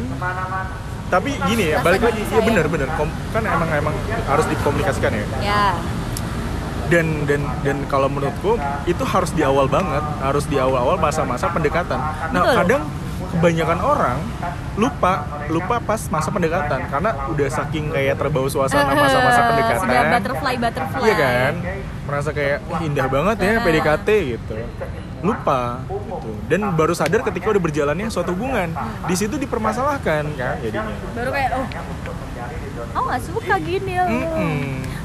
[1.12, 2.24] tapi gini ya balik lagi.
[2.24, 2.44] iya ya.
[2.44, 2.88] benar benar.
[3.36, 3.96] Kan emang emang
[4.28, 5.26] harus dikomunikasikan ya.
[5.44, 5.66] Ya.
[6.88, 8.56] Dan dan dan kalau menurutku
[8.88, 10.04] itu harus di awal banget.
[10.24, 12.00] Harus di awal-awal masa-masa pendekatan.
[12.32, 12.56] Nah Betul.
[12.64, 12.82] kadang
[13.32, 14.18] kebanyakan orang
[14.80, 15.14] lupa
[15.52, 16.80] lupa pas masa pendekatan.
[16.88, 19.88] Karena udah saking kayak terbawa suasana masa-masa pendekatan.
[19.88, 21.02] sudah butterfly butterfly.
[21.04, 21.54] Iya kan
[22.02, 23.54] merasa kayak "Ih, indah banget ya.
[23.62, 24.56] PDKT gitu.
[25.22, 26.32] Lupa gitu.
[26.50, 28.74] Dan baru sadar ketika udah berjalannya suatu hubungan.
[29.06, 30.92] Di situ dipermasalahkan kan jadinya.
[31.14, 31.66] Baru kayak oh
[32.98, 34.10] oh nggak suka gini loh.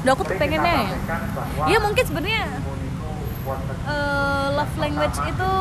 [0.03, 0.89] Udah aku tuh pengennya
[1.69, 1.77] ya.
[1.77, 2.43] Mungkin sebenarnya
[3.87, 5.51] eh, love language itu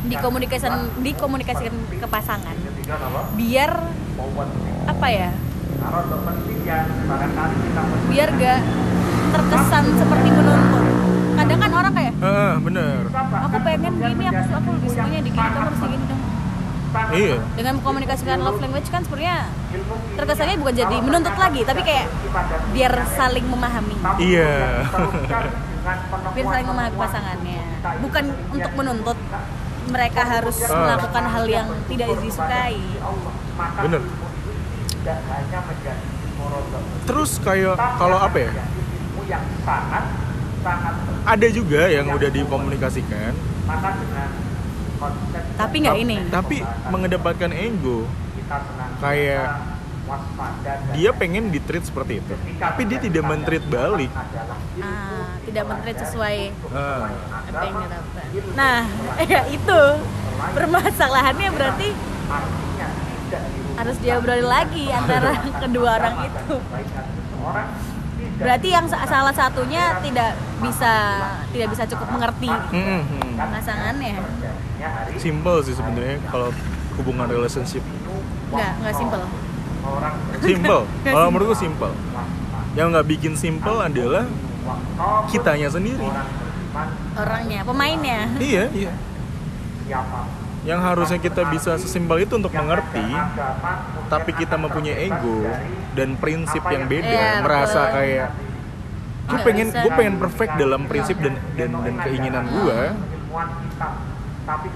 [0.00, 2.56] dikomunikasikan dikomunikasikan ke pasangan.
[3.38, 3.70] Biar
[4.90, 5.30] apa ya
[6.60, 6.84] ya
[8.10, 8.60] biar gak
[9.30, 10.84] terkesan seperti menuntut
[11.32, 13.00] kadang kan orang kayak Heeh, bener.
[13.48, 16.22] Aku pengen gini aku aku lebih sukanya di gini kamu harus gini dong.
[17.10, 17.36] Iya.
[17.54, 19.46] Dengan mengkomunikasikan love language kan sebenarnya
[20.16, 22.06] terkesannya bukan jadi menuntut lagi tapi kayak
[22.70, 23.96] biar saling memahami.
[24.18, 24.50] Iya.
[26.30, 27.62] Biar saling memahami pasangannya.
[28.04, 29.18] Bukan untuk menuntut
[29.88, 30.76] mereka harus Ah.
[30.76, 32.76] melakukan hal yang tidak disukai.
[33.80, 34.02] Bener.
[37.06, 38.50] Terus kayak kalau apa ya
[39.30, 40.04] yang sangat
[40.60, 43.32] sangat ada juga yang udah dikomunikasikan.
[43.64, 44.28] Maka dengan
[45.00, 46.16] konsep tapi nggak ini.
[46.28, 46.56] tapi
[46.92, 48.04] mengedepankan ego
[48.36, 49.46] kita senang kayak
[50.92, 52.34] dia pengen di treat seperti itu.
[52.58, 54.10] tapi dia tidak men-treat balik.
[54.10, 56.36] adalah ah, tidak menteri sesuai
[56.74, 57.06] Ah,
[57.46, 58.24] apa yang diharapkan
[58.58, 58.78] nah
[59.32, 59.82] ya itu.
[60.40, 61.88] permasalahannya berarti
[62.26, 62.88] artinya
[63.28, 65.30] tidak dirubah harus diobrolin lagi antara
[65.62, 66.54] kedua orang itu
[68.40, 70.32] berarti yang sa- salah satunya tidak
[70.64, 70.94] bisa
[71.52, 73.32] tidak bisa cukup mengerti mm, mm.
[73.36, 74.16] pasangannya.
[75.20, 76.48] Simple sih sebenarnya kalau
[76.96, 77.84] hubungan relationship.
[78.48, 79.24] Nggak nggak simple.
[80.40, 80.82] Simple.
[81.14, 81.92] Kalau menurutku simple.
[82.76, 84.28] Yang nggak bikin simple adalah
[85.32, 86.04] kitanya sendiri.
[87.16, 88.28] Orangnya pemainnya.
[88.36, 88.92] Iya iya.
[89.90, 93.00] siapa yang harusnya kita bisa sesimpel itu untuk mengerti
[94.12, 95.48] tapi kita mempunyai ego
[95.96, 97.96] dan prinsip yang beda Iya, merasa betul.
[97.96, 98.28] kayak
[99.30, 102.78] gue pengen gue pengen perfect dalam prinsip dan dan dan keinginan gue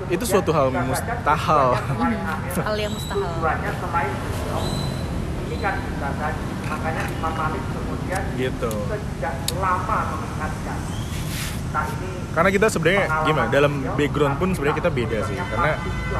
[0.09, 1.75] itu suatu hal mustahil.
[1.75, 2.63] akhirat.
[2.63, 3.29] hal yang mustahil
[6.65, 10.79] makanya Imam Malik kemudian gitu sejak lama mengingatkan
[11.73, 15.37] nah ini karena kita sebenarnya gimana dalam background pun sebenarnya kita beda sih.
[15.39, 15.73] Karena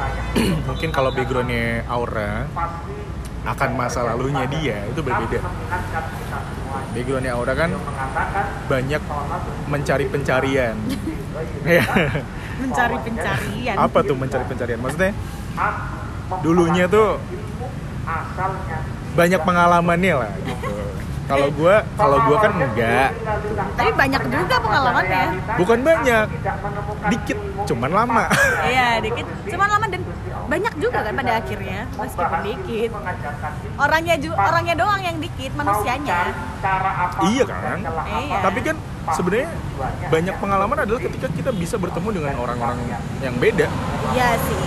[0.71, 2.47] mungkin kalau backgroundnya Aura
[3.45, 5.39] akan masa lalunya dia itu berbeda.
[6.95, 7.69] Backgroundnya Aura kan
[8.71, 9.01] banyak
[9.67, 10.75] mencari pencarian.
[11.67, 11.83] Ya.
[12.63, 13.75] mencari pencarian.
[13.75, 14.79] Apa tuh mencari pencarian?
[14.79, 15.11] Maksudnya
[16.39, 17.19] dulunya tuh
[19.19, 20.71] banyak pengalamannya lah gitu
[21.25, 23.09] kalau gue kalau gue kan enggak
[23.75, 25.23] Tapi banyak juga pengalamannya.
[25.57, 26.27] bukan banyak
[27.07, 28.23] dikit cuman lama
[28.69, 29.25] Iya, dikit.
[29.45, 30.01] Cuman lama dan
[30.45, 32.89] banyak juga kan pada akhirnya, meskipun dikit.
[33.75, 36.29] Orangnya ju orangnya doang yang dikit, manusianya.
[37.25, 38.37] iya kan Iya.
[38.41, 38.75] tapi kan
[39.07, 39.49] sebenarnya
[40.07, 42.77] banyak pengalaman adalah ketika kita bisa bertemu dengan orang-orang
[43.19, 43.67] yang beda
[44.11, 44.57] Iya sih.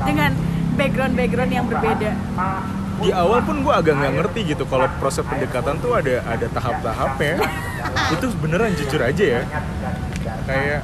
[0.00, 0.30] Dengan
[0.76, 2.10] background-background yang berbeda.
[2.98, 7.34] Di awal pun gue agak nggak ngerti gitu kalau proses pendekatan tuh ada ada tahap-tahapnya
[8.10, 9.40] itu beneran jujur aja ya
[10.42, 10.80] kayak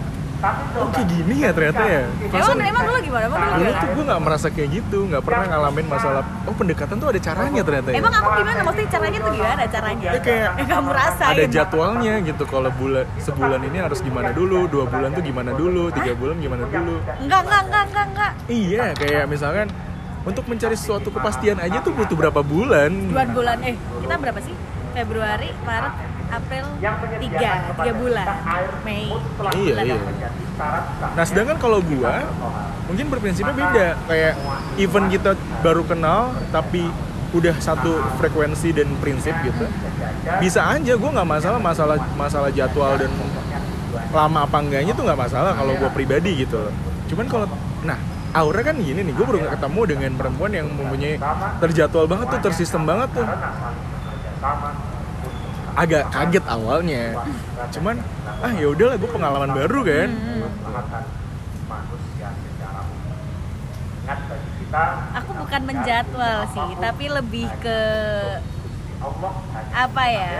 [0.75, 3.25] oh kayak gini ya ternyata ya Emang Perasaan emang dulu gimana?
[3.25, 3.79] Emang dulu dulu gimana?
[3.79, 7.61] tuh gue nggak merasa kayak gitu nggak pernah ngalamin masalah oh pendekatan tuh ada caranya
[7.63, 8.59] ternyata ya Emang aku gimana?
[8.61, 10.09] Maksudnya caranya tuh gimana caranya?
[10.11, 11.31] Ya kayak Yang kamu rasain.
[11.31, 15.83] ada jadwalnya gitu kalau bulan sebulan ini harus gimana dulu dua bulan tuh gimana dulu
[15.91, 18.33] tiga bulan gimana dulu Enggak, enggak, enggak, enggak, enggak.
[18.51, 19.67] iya kayak misalkan
[20.23, 24.55] untuk mencari suatu kepastian aja tuh butuh berapa bulan Dua bulan, eh kita berapa sih?
[24.93, 25.95] Februari, Maret,
[26.29, 26.65] April,
[27.19, 28.27] tiga, tiga bulan.
[28.85, 29.09] Mei,
[29.57, 29.85] Iya, bulan.
[29.89, 29.97] iya.
[31.17, 32.29] Nah, sedangkan kalau gua
[32.87, 33.89] mungkin berprinsipnya beda.
[34.05, 34.35] Kayak
[34.77, 35.31] event kita
[35.61, 36.87] baru kenal tapi
[37.33, 39.65] udah satu frekuensi dan prinsip gitu.
[40.39, 43.09] Bisa aja gua nggak masalah masalah masalah jadwal dan
[44.13, 46.69] lama apa enggaknya tuh nggak masalah kalau gua pribadi gitu.
[47.09, 47.49] Cuman kalau
[47.83, 47.97] nah
[48.33, 51.21] Aura kan gini nih, gue baru nggak ketemu dengan perempuan yang mempunyai
[51.61, 53.29] terjadwal banget tuh, tersistem banget tuh.
[55.77, 57.05] Agak kaget awalnya,
[57.77, 58.01] cuman
[58.41, 60.11] ah ya udahlah gue pengalaman baru kan.
[65.21, 67.79] Aku bukan menjadwal sih, tapi lebih ke
[69.77, 70.33] apa ya?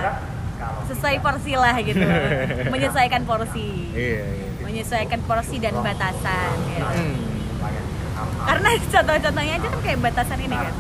[0.89, 2.01] Sesuai porsi lah gitu.
[2.73, 3.93] Menyesuaikan porsi.
[3.93, 4.49] Iya, iya.
[4.65, 6.87] Menyesuaikan porsi dan batasan gitu.
[6.89, 7.32] Hmm.
[8.47, 10.75] Karena contoh-contohnya aja kan kayak batasan ini kan.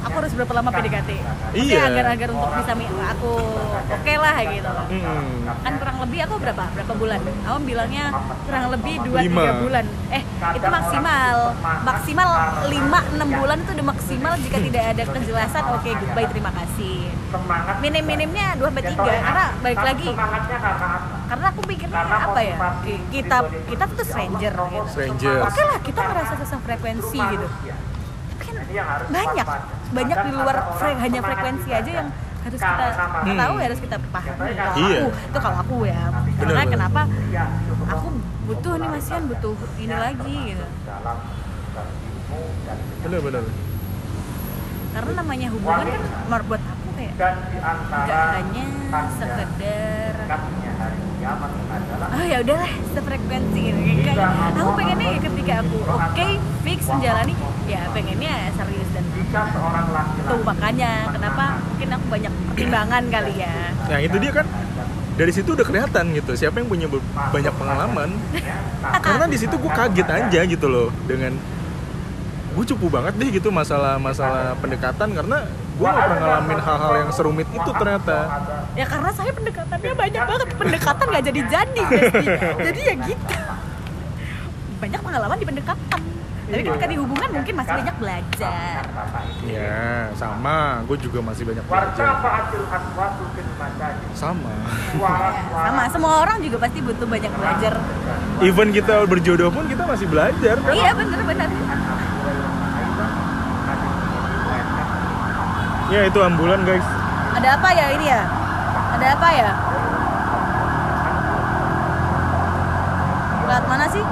[0.00, 1.10] Aku harus berapa lama PDKT?
[1.52, 1.92] Iya.
[1.92, 3.32] agar-agar untuk bisa aku
[3.84, 4.70] oke lah gitu.
[4.72, 5.44] Hmm.
[5.60, 6.64] kan kurang lebih aku berapa?
[6.72, 7.20] Berapa bulan?
[7.20, 8.04] Kamu bilangnya
[8.48, 9.42] kurang lebih dua Lima.
[9.44, 9.84] tiga bulan.
[10.08, 10.22] Eh
[10.56, 11.36] itu maksimal.
[11.84, 12.28] maksimal
[12.72, 15.64] lima enam bulan itu udah maksimal jika tidak ada kejelasan.
[15.76, 17.12] Oke goodbye terima kasih.
[17.84, 20.08] Minim minimnya dua sampai tiga karena balik lagi
[21.30, 22.56] karena aku pikirnya apa ya?
[22.82, 24.88] ki- kita kita tuh stranger gitu.
[24.90, 25.42] Strangers.
[25.46, 27.46] oke lah kita merasa sefrekuensi gitu.
[28.30, 28.56] tapi kan
[29.06, 29.46] banyak
[29.90, 32.08] banyak di luar fre- hanya frekuensi aja yang
[32.40, 32.84] harus kita
[33.36, 34.32] tahu harus kita pahami.
[34.50, 35.00] Kalau Iya.
[35.04, 36.00] aku itu kalau aku ya.
[36.08, 36.72] Bener, karena bener.
[36.72, 37.00] kenapa?
[37.90, 38.06] Aku
[38.42, 40.66] butuh nih masian butuh ini lagi gitu.
[43.02, 43.44] Bener bener.
[44.90, 46.02] karena namanya hubungan kan
[46.42, 48.64] buat aku kayak nggak hanya
[49.14, 50.14] sekedar
[51.20, 53.80] ah ya udahlah sefrekuensi gitu.
[54.08, 56.26] Kayak aku pengennya ya ketika aku oke
[56.64, 57.34] fix menjalani
[57.68, 59.04] ya pengennya serius dan
[60.26, 63.56] tuh makanya kenapa mungkin aku banyak pertimbangan kali ya.
[63.86, 64.46] Nah itu dia kan
[65.20, 66.86] dari situ udah kelihatan gitu siapa yang punya
[67.30, 68.10] banyak pengalaman.
[69.04, 71.36] Karena di situ gue kaget aja gitu loh dengan
[72.50, 75.46] gue cupu banget deh gitu masalah masalah pendekatan karena
[75.80, 78.16] gue gak pernah ngalamin hal-hal yang serumit itu ternyata.
[78.76, 80.48] ya karena saya pendekatannya banyak banget.
[80.60, 81.82] Pendekatan nggak jadi jadi
[82.68, 83.34] jadi ya gitu.
[84.76, 86.00] Banyak pengalaman di pendekatan.
[86.50, 88.82] Tapi ketika di hubungan mungkin masih banyak belajar.
[89.46, 92.10] Ya sama, gue juga masih banyak belajar.
[94.18, 94.52] Sama.
[94.98, 95.82] sama.
[95.88, 97.72] Semua orang juga pasti butuh banyak belajar.
[98.44, 100.74] Even kita berjodoh pun kita masih belajar kan.
[100.74, 101.48] iya bener bener
[105.90, 106.86] Ya itu ambulan guys.
[107.30, 108.22] ada apa ya ini ya
[108.92, 109.50] ada apa ya
[113.44, 114.04] lewat mana sih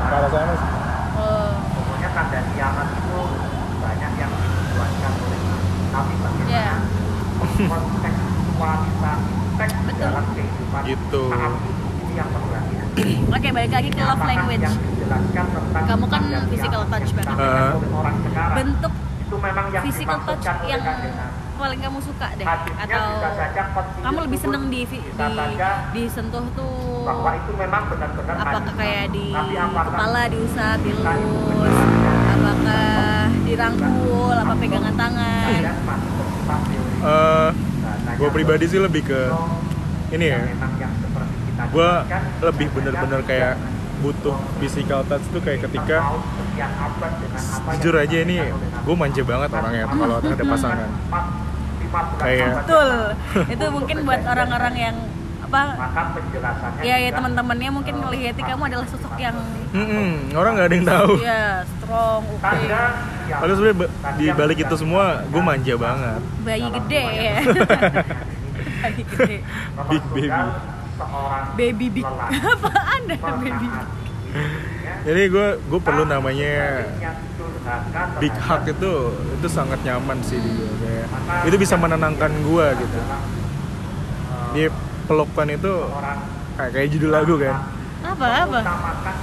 [0.00, 0.70] Ke arah sana sih.
[1.16, 3.18] oh Pokoknya tanda kiamat itu
[3.76, 5.40] banyak yang dibuatkan oleh
[5.86, 6.74] tapi bagaimana ya
[7.66, 8.18] konteks
[8.52, 9.20] kualitas
[9.56, 10.00] teks Betul.
[10.02, 11.22] dalam kehidupan Gitu.
[11.28, 12.28] saat itu yang
[13.28, 17.36] oke balik lagi ke love language Yang dijelaskan tentang Kamu kan physical touch banget.
[17.36, 18.92] Sekarang bentuk
[19.26, 20.82] itu memang yang physical touch yang
[21.56, 22.46] paling kamu suka deh?
[22.46, 23.06] Hadisnya atau
[24.04, 25.00] kamu lebih seneng di di,
[25.96, 27.02] disentuh tuh?
[27.02, 31.76] Bahwa itu memang benar-benar apakah kayak di apakah kepala diusap dilus?
[32.36, 34.36] apakah dirangkul?
[34.36, 35.60] Apa pegangan tangan?
[35.82, 36.94] masih bersifat teori.
[37.02, 37.50] Eh,
[38.14, 39.20] gue pribadi sih lebih ke
[40.14, 40.38] ini ya.
[41.72, 41.90] Gue
[42.46, 43.58] lebih bener-bener kayak
[44.04, 46.14] butuh physical touch tuh kayak ketika
[47.80, 48.38] jujur aja ini.
[48.86, 50.88] Gue manja banget orangnya kalau ada pasangan.
[51.76, 52.90] Lima bulan Kayak- betul.
[53.48, 54.96] Itu mungkin buat orang-orang yang
[55.46, 55.78] apa
[56.82, 59.38] ya ya teman-temannya mungkin ngelihat kamu adalah sosok yang
[59.70, 61.12] Mm-mm, orang nggak ada yang tahu.
[61.20, 62.42] ya strong oke.
[62.42, 62.82] Tanda
[63.36, 63.76] Lalu sebenarnya
[64.16, 66.20] di balik itu semua gue manja banget.
[66.42, 67.34] bayi gede ya.
[68.82, 69.36] Bayi gede.
[69.88, 70.30] Big baby.
[71.56, 72.06] baby big.
[72.52, 73.66] apaan dah baby
[75.06, 76.82] Jadi gue gue perlu namanya
[78.18, 78.92] big hug itu
[79.38, 81.06] itu sangat nyaman sih di gue kayak
[81.46, 82.98] itu bisa menenangkan gue gitu.
[84.50, 84.62] Di
[85.06, 85.72] pelukan itu
[86.56, 87.56] kayak, kayak judul lagu kan.
[88.06, 88.60] apa apa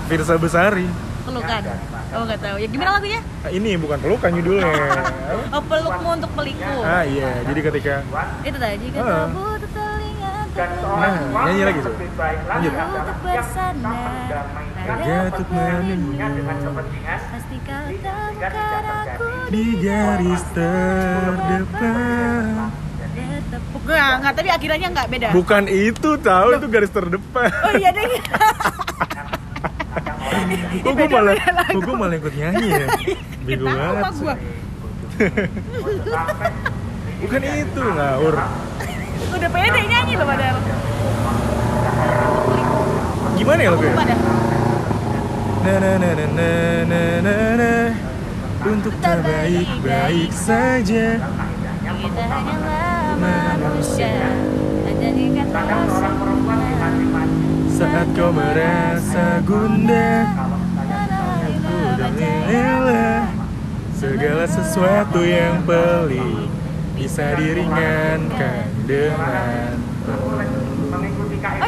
[0.08, 0.88] Firsa Besari.
[1.24, 1.64] pelukan
[2.14, 4.76] oh nggak tahu ya gimana lagunya Ah, ini bukan pelukan judulnya.
[5.56, 7.94] oh pelukmu untuk pelikku ah iya, jadi ketika
[8.44, 9.32] itu tadi kan
[9.72, 12.06] telinga seorang Nah, nyanyi lagi, lagi
[12.44, 12.74] Lanjut.
[14.84, 16.68] Adalah Untuk yang bisa bersandar mendamaikan pada Jatuh kepentingannya dengan menunggu.
[16.68, 19.14] kepentingan pasti kau Sehingga tidak temukan terjadi.
[19.14, 22.44] aku di garis terdepan.
[23.14, 27.50] bertepuk nggak nggak tapi akhirnya nggak beda Bukan itu tahu itu garis terdepan.
[27.62, 28.06] oh iya deh
[30.84, 31.38] Oh, gue malah,
[31.70, 32.88] gue malah ikut nyanyi ya.
[33.46, 34.14] Bego Ketawa banget.
[34.18, 34.36] gua.
[37.22, 38.36] Bukan itu ngawur.
[39.30, 40.58] udah pede nyanyi loh padahal
[43.34, 43.94] Gimana ya ya?
[43.96, 44.20] dah
[45.64, 46.52] Na na na na na
[46.86, 47.74] na na na.
[48.68, 51.24] Untuk terbaik baik saja.
[52.04, 54.12] kita hanyalah manusia
[57.74, 60.24] Saat kau merasa gundah,
[63.96, 66.48] segala sesuatu yang pelik
[67.00, 69.73] bisa diringankan dengan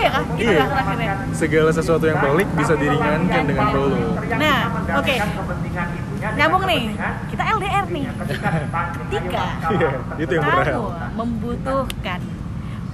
[0.06, 0.60] ya kak gitu Iya.
[0.60, 1.14] kak terakhirnya.
[1.34, 4.00] Segala sesuatu yang pelik bisa diringankan dengan peluk.
[4.32, 4.60] Nah,
[4.96, 5.14] oke.
[5.18, 6.84] kepentingan ibunya nyambung nih.
[7.28, 8.04] Kita LDR nih.
[8.06, 10.66] Ketika Iya, itu yang berat.
[10.68, 12.20] kamu membutuhkan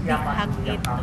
[0.01, 0.95] hug itu.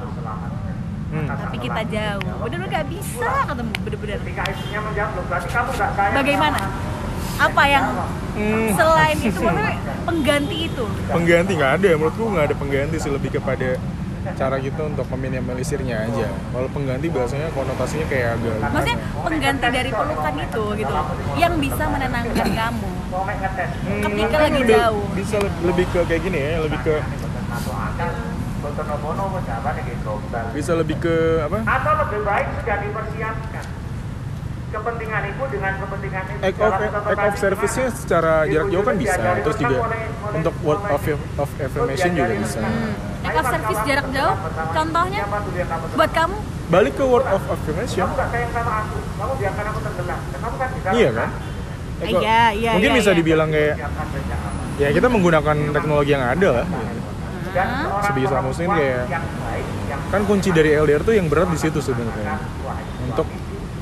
[1.09, 1.25] Hmm.
[1.25, 2.21] tapi kita jauh.
[2.39, 4.19] Bener-bener gak bisa ketemu bener-bener.
[4.21, 6.59] Ketika ibunya menjawab "Loh, berarti kamu nggak sayang bagaimana?
[7.39, 7.85] apa yang
[8.35, 8.69] Hmm.
[8.77, 9.41] selain itu?
[9.41, 9.73] Maksudnya
[10.05, 10.85] pengganti itu.
[11.09, 13.09] Pengganti nggak ada, menurutku nggak ada pengganti sih.
[13.09, 13.69] Lebih kepada
[14.35, 16.27] cara kita untuk meminimalisirnya aja.
[16.29, 21.85] Kalau pengganti biasanya konotasinya kayak agak maksudnya pengganti dari pelukan itu gitu loh yang bisa
[21.87, 25.05] menenangkan kamu Mau ngetes Hmm, ketika lagi lebih- jauh.
[25.15, 26.95] Bisa le- lebih ke kayak gini ya, lebih ke
[30.51, 31.59] bisa lebih ke apa?
[31.63, 33.65] atau lebih baik sudah dipersiapkan
[34.69, 36.73] kepentingan ibu dengan kepentingan ibu Act of,
[37.09, 39.77] act of service-nya secara jarak jauh kan bisa, terus juga
[40.29, 41.03] untuk word of,
[41.39, 42.61] of affirmation juga bisa.
[42.61, 43.08] hmm.
[43.21, 44.37] Act of service jarak jauh.
[44.71, 45.21] contohnya
[45.95, 46.37] buat kamu.
[46.69, 48.29] Balik ke word of affirmation, kan
[50.69, 51.31] bisa iya kan?
[51.99, 53.19] Eh, kok- Iya, iya, Mungkin iya, bisa iya.
[53.19, 53.75] dibilang kayak
[54.79, 56.67] ya kita menggunakan teknologi yang ada lah.
[57.49, 59.09] seorang Sebisa mungkin kayak-
[60.09, 62.39] Kan kunci dari LDR tuh yang berat di situ sebenarnya.
[63.03, 63.27] Untuk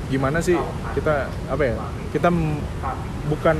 [0.07, 0.57] gimana sih
[0.95, 1.75] kita apa ya?
[2.15, 2.31] Kita
[3.27, 3.57] bukan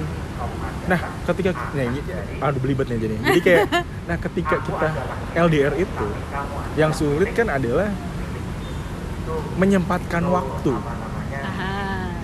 [0.87, 2.01] Nah, ketika nah, ini,
[2.39, 3.15] aduh belibet nih jadi.
[3.19, 3.63] Jadi kayak
[4.07, 4.89] nah ketika kita
[5.35, 6.07] LDR itu
[6.79, 7.91] yang sulit kan adalah
[9.59, 10.73] menyempatkan waktu.
[11.43, 11.71] Aha.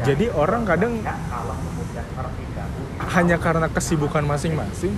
[0.07, 1.03] Jadi orang kadang
[3.03, 4.95] hanya karena kesibukan masing-masing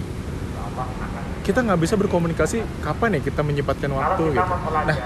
[1.44, 4.53] kita nggak bisa berkomunikasi kapan ya kita menyempatkan waktu gitu.
[4.72, 4.96] Nah,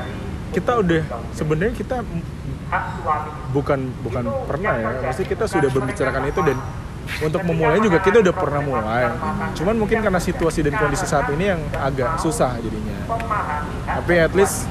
[0.54, 1.02] kita udah
[1.34, 1.96] sebenarnya kita
[3.50, 6.56] bukan bukan pernah ya, pasti kita sudah membicarakan itu dan
[7.18, 9.04] untuk memulai juga kita udah pernah mulai.
[9.56, 12.96] Cuman mungkin karena situasi dan kondisi saat ini yang agak susah jadinya.
[13.88, 14.68] Tapi at least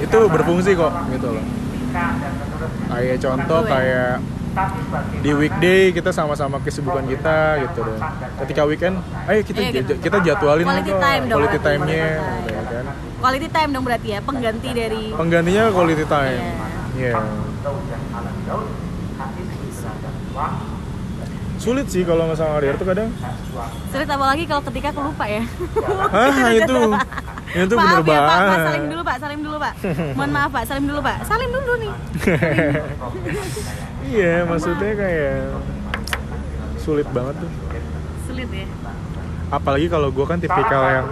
[0.00, 1.44] itu berfungsi kok gitu loh.
[2.88, 3.68] Kayak contoh ya.
[3.68, 4.14] kayak
[5.24, 7.98] di weekday kita sama-sama kesibukan kita gitu deh.
[8.44, 9.92] Ketika weekend, ayo kita Iya, gitu.
[9.96, 11.38] kita jadwalin Quality kok time dong.
[11.40, 12.04] quality time-nya
[12.44, 12.84] gitu kan.
[13.22, 16.42] quality time dong berarti ya pengganti dari Penggantinya quality time.
[16.92, 17.12] Iya.
[17.16, 18.01] ala
[21.62, 23.08] Sulit sih kalau nggak sama LDR tuh kadang.
[23.94, 25.42] sulit apalagi kalau ketika aku lupa ya
[26.14, 26.78] Hah, itu.
[27.52, 28.58] Itu bener maaf ya pak, pak banget.
[28.66, 29.72] salim dulu pak salim dulu pak
[30.16, 31.92] mohon maaf pak salim dulu pak salim dulu nih
[34.16, 35.36] iya, maksudnya kayak
[36.80, 37.50] sulit banget tuh.
[38.26, 38.66] sulit ya
[39.52, 41.06] Apalagi kalau gue kan tipikal yang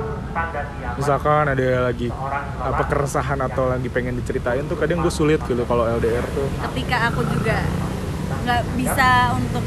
[0.97, 2.09] misalkan ada lagi
[2.57, 6.49] apa keresahan atau lagi pengen diceritain tuh kadang gue sulit gitu kalau LDR tuh.
[6.73, 7.61] ketika aku juga
[8.41, 9.61] nggak bisa untuk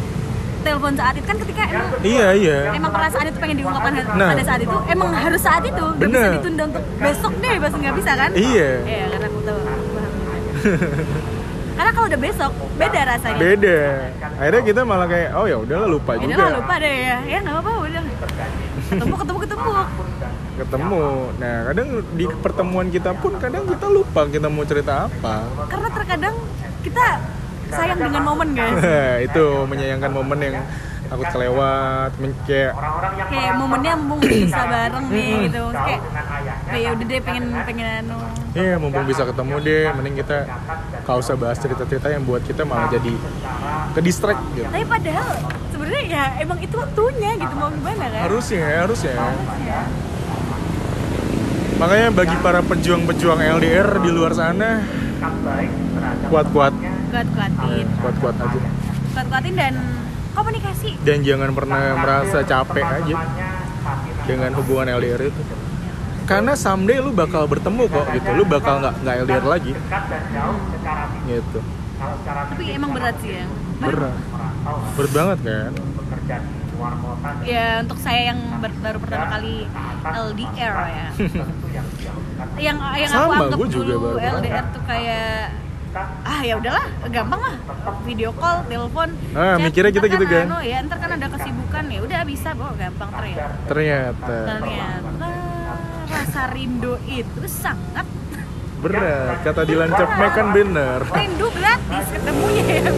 [0.63, 2.57] telepon saat itu kan ketika emang Iya iya.
[2.71, 4.29] emang perasaan itu pengen diungkapkan Nah.
[4.31, 7.95] pada saat itu emang harus saat itu nggak bisa ditunda untuk besok deh pasti nggak
[7.95, 8.69] bisa kan Iya.
[8.83, 9.59] iya karena aku tahu
[11.73, 13.79] karena kalau udah besok beda rasanya Beda.
[14.35, 16.33] Akhirnya kita malah kayak oh ya udahlah lupa Ya juga.
[16.33, 18.01] udah lah, lupa deh ya ya nggak apa-apa udah
[18.89, 19.71] ketemu ketemu ketemu
[20.53, 21.01] Ketemu.
[21.41, 25.49] Nah kadang di pertemuan kita pun kadang kita lupa kita mau cerita apa.
[25.65, 26.35] karena terkadang
[26.79, 27.05] kita
[27.73, 28.77] sayang dengan momen guys.
[29.27, 30.55] Itu menyayangkan momen yang
[31.03, 32.73] takut kelewat men- kayak
[33.29, 35.63] kayak momennya mumpung bisa bareng nih gitu.
[35.69, 38.17] Kayak dengan ayahnya kayak udah deh pengen pengen anu.
[38.53, 40.37] Ya mumpung bisa ketemu deh mending kita
[41.03, 43.13] gak usah bahas cerita-cerita yang buat kita malah jadi
[43.93, 44.65] ke distract gitu.
[44.65, 45.27] Tapi padahal
[45.69, 48.21] sebenarnya ya emang itu waktunya gitu mau gimana kan?
[48.29, 49.13] Harusnya harusnya
[51.73, 54.79] makanya bagi para pejuang-pejuang LDR di luar sana
[56.29, 56.71] kuat-kuat
[57.13, 58.59] kuat kuatin kuat-kuat aja.
[59.13, 59.73] Kuat kuatin dan
[60.33, 60.97] komunikasi.
[61.05, 63.15] Dan jangan pernah merasa capek aja
[64.25, 65.41] dengan hubungan LDR itu.
[66.23, 68.29] Karena someday lu bakal bertemu kok gitu.
[68.33, 69.73] Lu bakal nggak nggak LDR lagi.
[71.29, 71.59] Gitu.
[72.23, 73.45] Tapi emang berat sih ya.
[73.77, 74.17] Berat.
[74.97, 75.71] Berat banget kan?
[77.45, 79.69] Ya untuk saya yang ber- baru pertama kali
[80.01, 81.07] LDR ya.
[82.59, 84.35] Yang yang Sama, aku anggap gua juga dulu baru.
[84.41, 85.62] LDR tuh kayak
[86.25, 87.55] ah ya udahlah gampang lah.
[88.03, 90.45] Video call telepon Ah, chat, mikirnya kita gitu kan.
[90.49, 93.45] anu, ya ntar kan ada kesibukan ya udah bisa kok gampang ternyata.
[93.69, 94.35] Ternyata.
[94.57, 95.29] Ternyata
[96.09, 98.05] rasa rindu itu sangat
[98.83, 100.99] berat kata Dilan Cepmek kan bener.
[101.07, 102.91] Rindu gratis ketemunya ya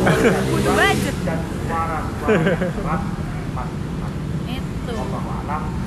[0.50, 1.16] butuh budget.
[4.50, 4.94] Itu.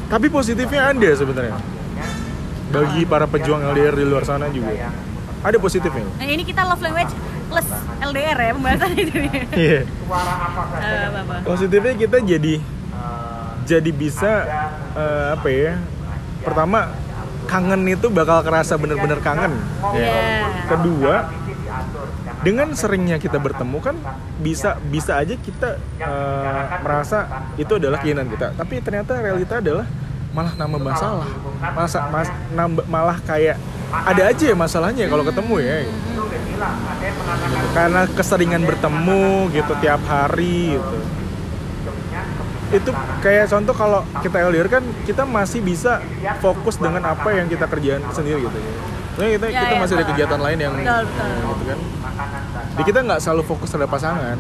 [0.09, 1.57] Tapi positifnya ada sebenarnya.
[2.69, 4.77] Bagi para pejuang LDR di luar sana juga
[5.45, 7.13] ada positifnya nah ini kita love language
[7.49, 7.69] plus
[8.05, 9.81] LDR ya pembahasannya jadi iya.
[10.05, 10.85] Suara apa saja?
[10.85, 12.55] Eh, positifnya kita jadi
[13.69, 14.33] jadi bisa
[14.97, 15.77] eh, apa ya?
[16.41, 16.89] Pertama
[17.45, 19.53] kangen itu bakal kerasa bener-bener kangen.
[19.93, 20.01] Ya.
[20.01, 20.17] Iya.
[20.69, 21.15] kedua
[22.45, 23.97] dengan seringnya kita bertemu kan
[24.41, 28.57] bisa bisa aja kita eh, merasa itu adalah keinginan kita.
[28.57, 29.85] Tapi ternyata realita adalah
[30.33, 31.29] malah nambah masalah.
[31.77, 35.77] Masa mas, nambah malah kayak ada aja ya masalahnya kalau ketemu ya
[37.73, 40.99] karena keseringan bertemu gitu tiap hari gitu
[42.69, 42.91] itu
[43.25, 46.05] kayak contoh kalau kita LDR kan kita masih bisa
[46.45, 48.73] fokus dengan apa yang kita kerjaan sendiri gitu ya.
[49.17, 51.29] Soalnya kita, Ya, kita ya, masih ada kegiatan lain yang Betul, betul.
[51.33, 51.79] gitu kan.
[52.77, 54.37] Jadi kita nggak selalu fokus terhadap pasangan.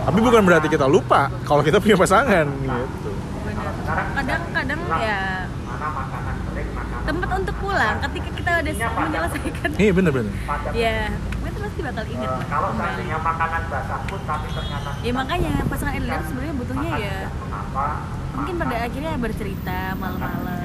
[0.00, 3.10] Tapi bukan berarti kita lupa kalau kita punya pasangan gitu.
[3.90, 7.02] kadang-kadang ya mana makanan kering makanan
[7.70, 9.68] pulang ketika kita udah menyelesaikan.
[9.78, 10.32] Iya bener-bener.
[10.42, 10.96] padat ya
[11.40, 15.92] kita pasti bakal ingat lah kalau seandainya makanan basah pun tapi ternyata ya makanya pasangan
[15.94, 17.18] LDR sebenarnya butuhnya ya.
[17.30, 17.84] kenapa
[18.30, 20.58] mungkin pada akhirnya bercerita malam-malam.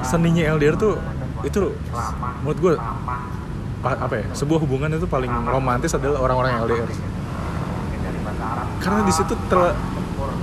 [0.00, 0.94] Seninya LDR tuh
[1.40, 1.60] itu
[2.40, 2.72] menurut gue
[3.80, 6.90] pa- apa ya sebuah hubungan itu paling romantis adalah orang-orang yang LDR
[8.80, 9.60] karena di situ ter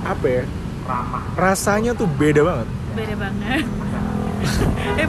[0.02, 0.42] apa ya
[0.86, 1.22] ramah.
[1.34, 2.68] rasanya tuh beda banget.
[2.94, 3.62] Beda banget.
[4.94, 5.06] Eh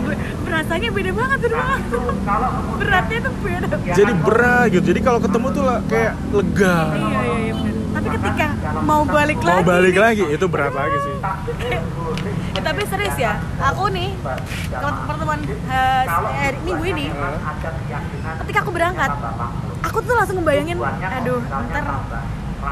[0.50, 1.82] berasanya beda banget beda banget.
[2.26, 2.50] kalau
[2.82, 3.68] beratnya tuh beda.
[3.94, 4.86] Jadi berat gitu.
[4.90, 6.78] Jadi kalau ketemu tuh lah kayak lega.
[6.98, 7.74] iya iya iya bener.
[7.90, 8.48] tapi ketika
[8.86, 11.16] mau balik mau lagi balik nih, lagi itu berat lagi sih.
[12.60, 14.10] Eh, tapi serius ya aku nih
[14.74, 16.04] kalau pertemuan eh,
[16.44, 17.06] eh, minggu ini
[18.46, 19.12] ketika aku berangkat
[19.86, 21.84] aku tuh langsung ngebayangin aduh ntar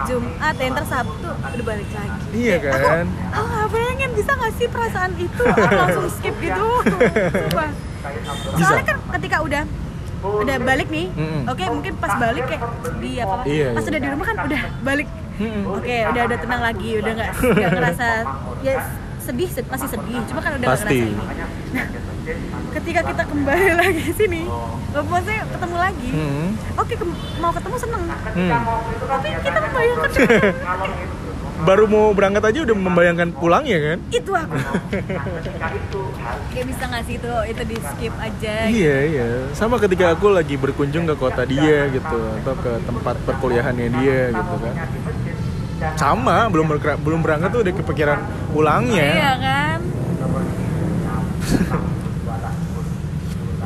[0.03, 4.67] Jumat ya ntar Sabtu udah balik lagi iya kan aku nggak bayangin bisa nggak sih
[4.67, 6.67] perasaan itu aku langsung skip gitu
[7.43, 7.69] Sumpah.
[8.47, 8.61] Bisa.
[8.61, 9.63] soalnya kan ketika udah
[10.17, 11.41] udah balik nih Mm-mm.
[11.45, 12.61] oke mungkin pas balik kayak
[12.97, 13.89] di apa Iya, pas iya.
[13.89, 15.63] udah di rumah kan udah balik Mm-mm.
[15.71, 17.31] oke udah ada tenang lagi udah nggak
[17.71, 18.07] ngerasa
[18.59, 18.73] ya
[19.19, 20.97] sedih sed- masih sedih cuma kan udah nggak Pasti.
[20.97, 21.23] ngerasa ini
[21.73, 21.85] nah
[22.73, 24.41] ketika kita kembali lagi sini
[24.97, 26.09] maksudnya ketemu lagi.
[26.09, 26.47] Mm-mm.
[26.75, 28.03] oke kem- mau ketemu seneng.
[28.07, 28.51] Hmm.
[29.07, 30.11] tapi kita membayangkan
[31.57, 33.97] baru mau berangkat aja udah membayangkan pulangnya kan?
[34.13, 34.53] Itu aku.
[36.53, 39.27] Kayak bisa nggak sih itu itu di skip aja iya iya.
[39.57, 44.55] Sama ketika aku lagi berkunjung ke kota dia gitu atau ke tempat perkuliahannya dia gitu
[44.61, 44.75] kan.
[45.93, 49.09] sama belum bergerak, belum berangkat tuh udah kepikiran iya pulangnya.
[49.37, 49.79] Kan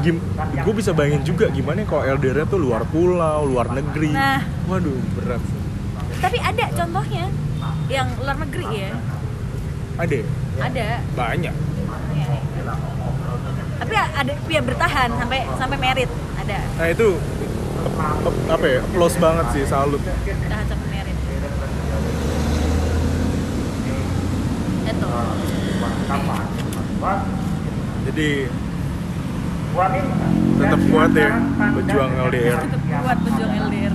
[0.01, 0.17] Gim,
[0.65, 4.09] gue bisa bayangin juga gimana kalau LDR tuh luar pulau, luar negeri.
[4.09, 4.41] Nah.
[4.65, 5.41] Waduh, berat.
[6.21, 7.25] tapi ada contohnya
[7.89, 8.89] yang luar negeri ya
[9.97, 10.17] Ada,
[10.61, 10.85] ada
[11.17, 11.55] banyak.
[12.13, 12.25] Ya.
[13.81, 17.17] tapi ada ya bertahan sampai sampai merit ada Nah itu
[18.47, 20.01] apa ya, close banget sih, salut.
[20.01, 21.37] bertahan sampai merit itu
[28.01, 28.29] Jadi
[29.71, 31.31] tetap kuat ya,
[31.73, 32.59] berjuang LDR.
[32.59, 33.93] itu buat pejuang LDR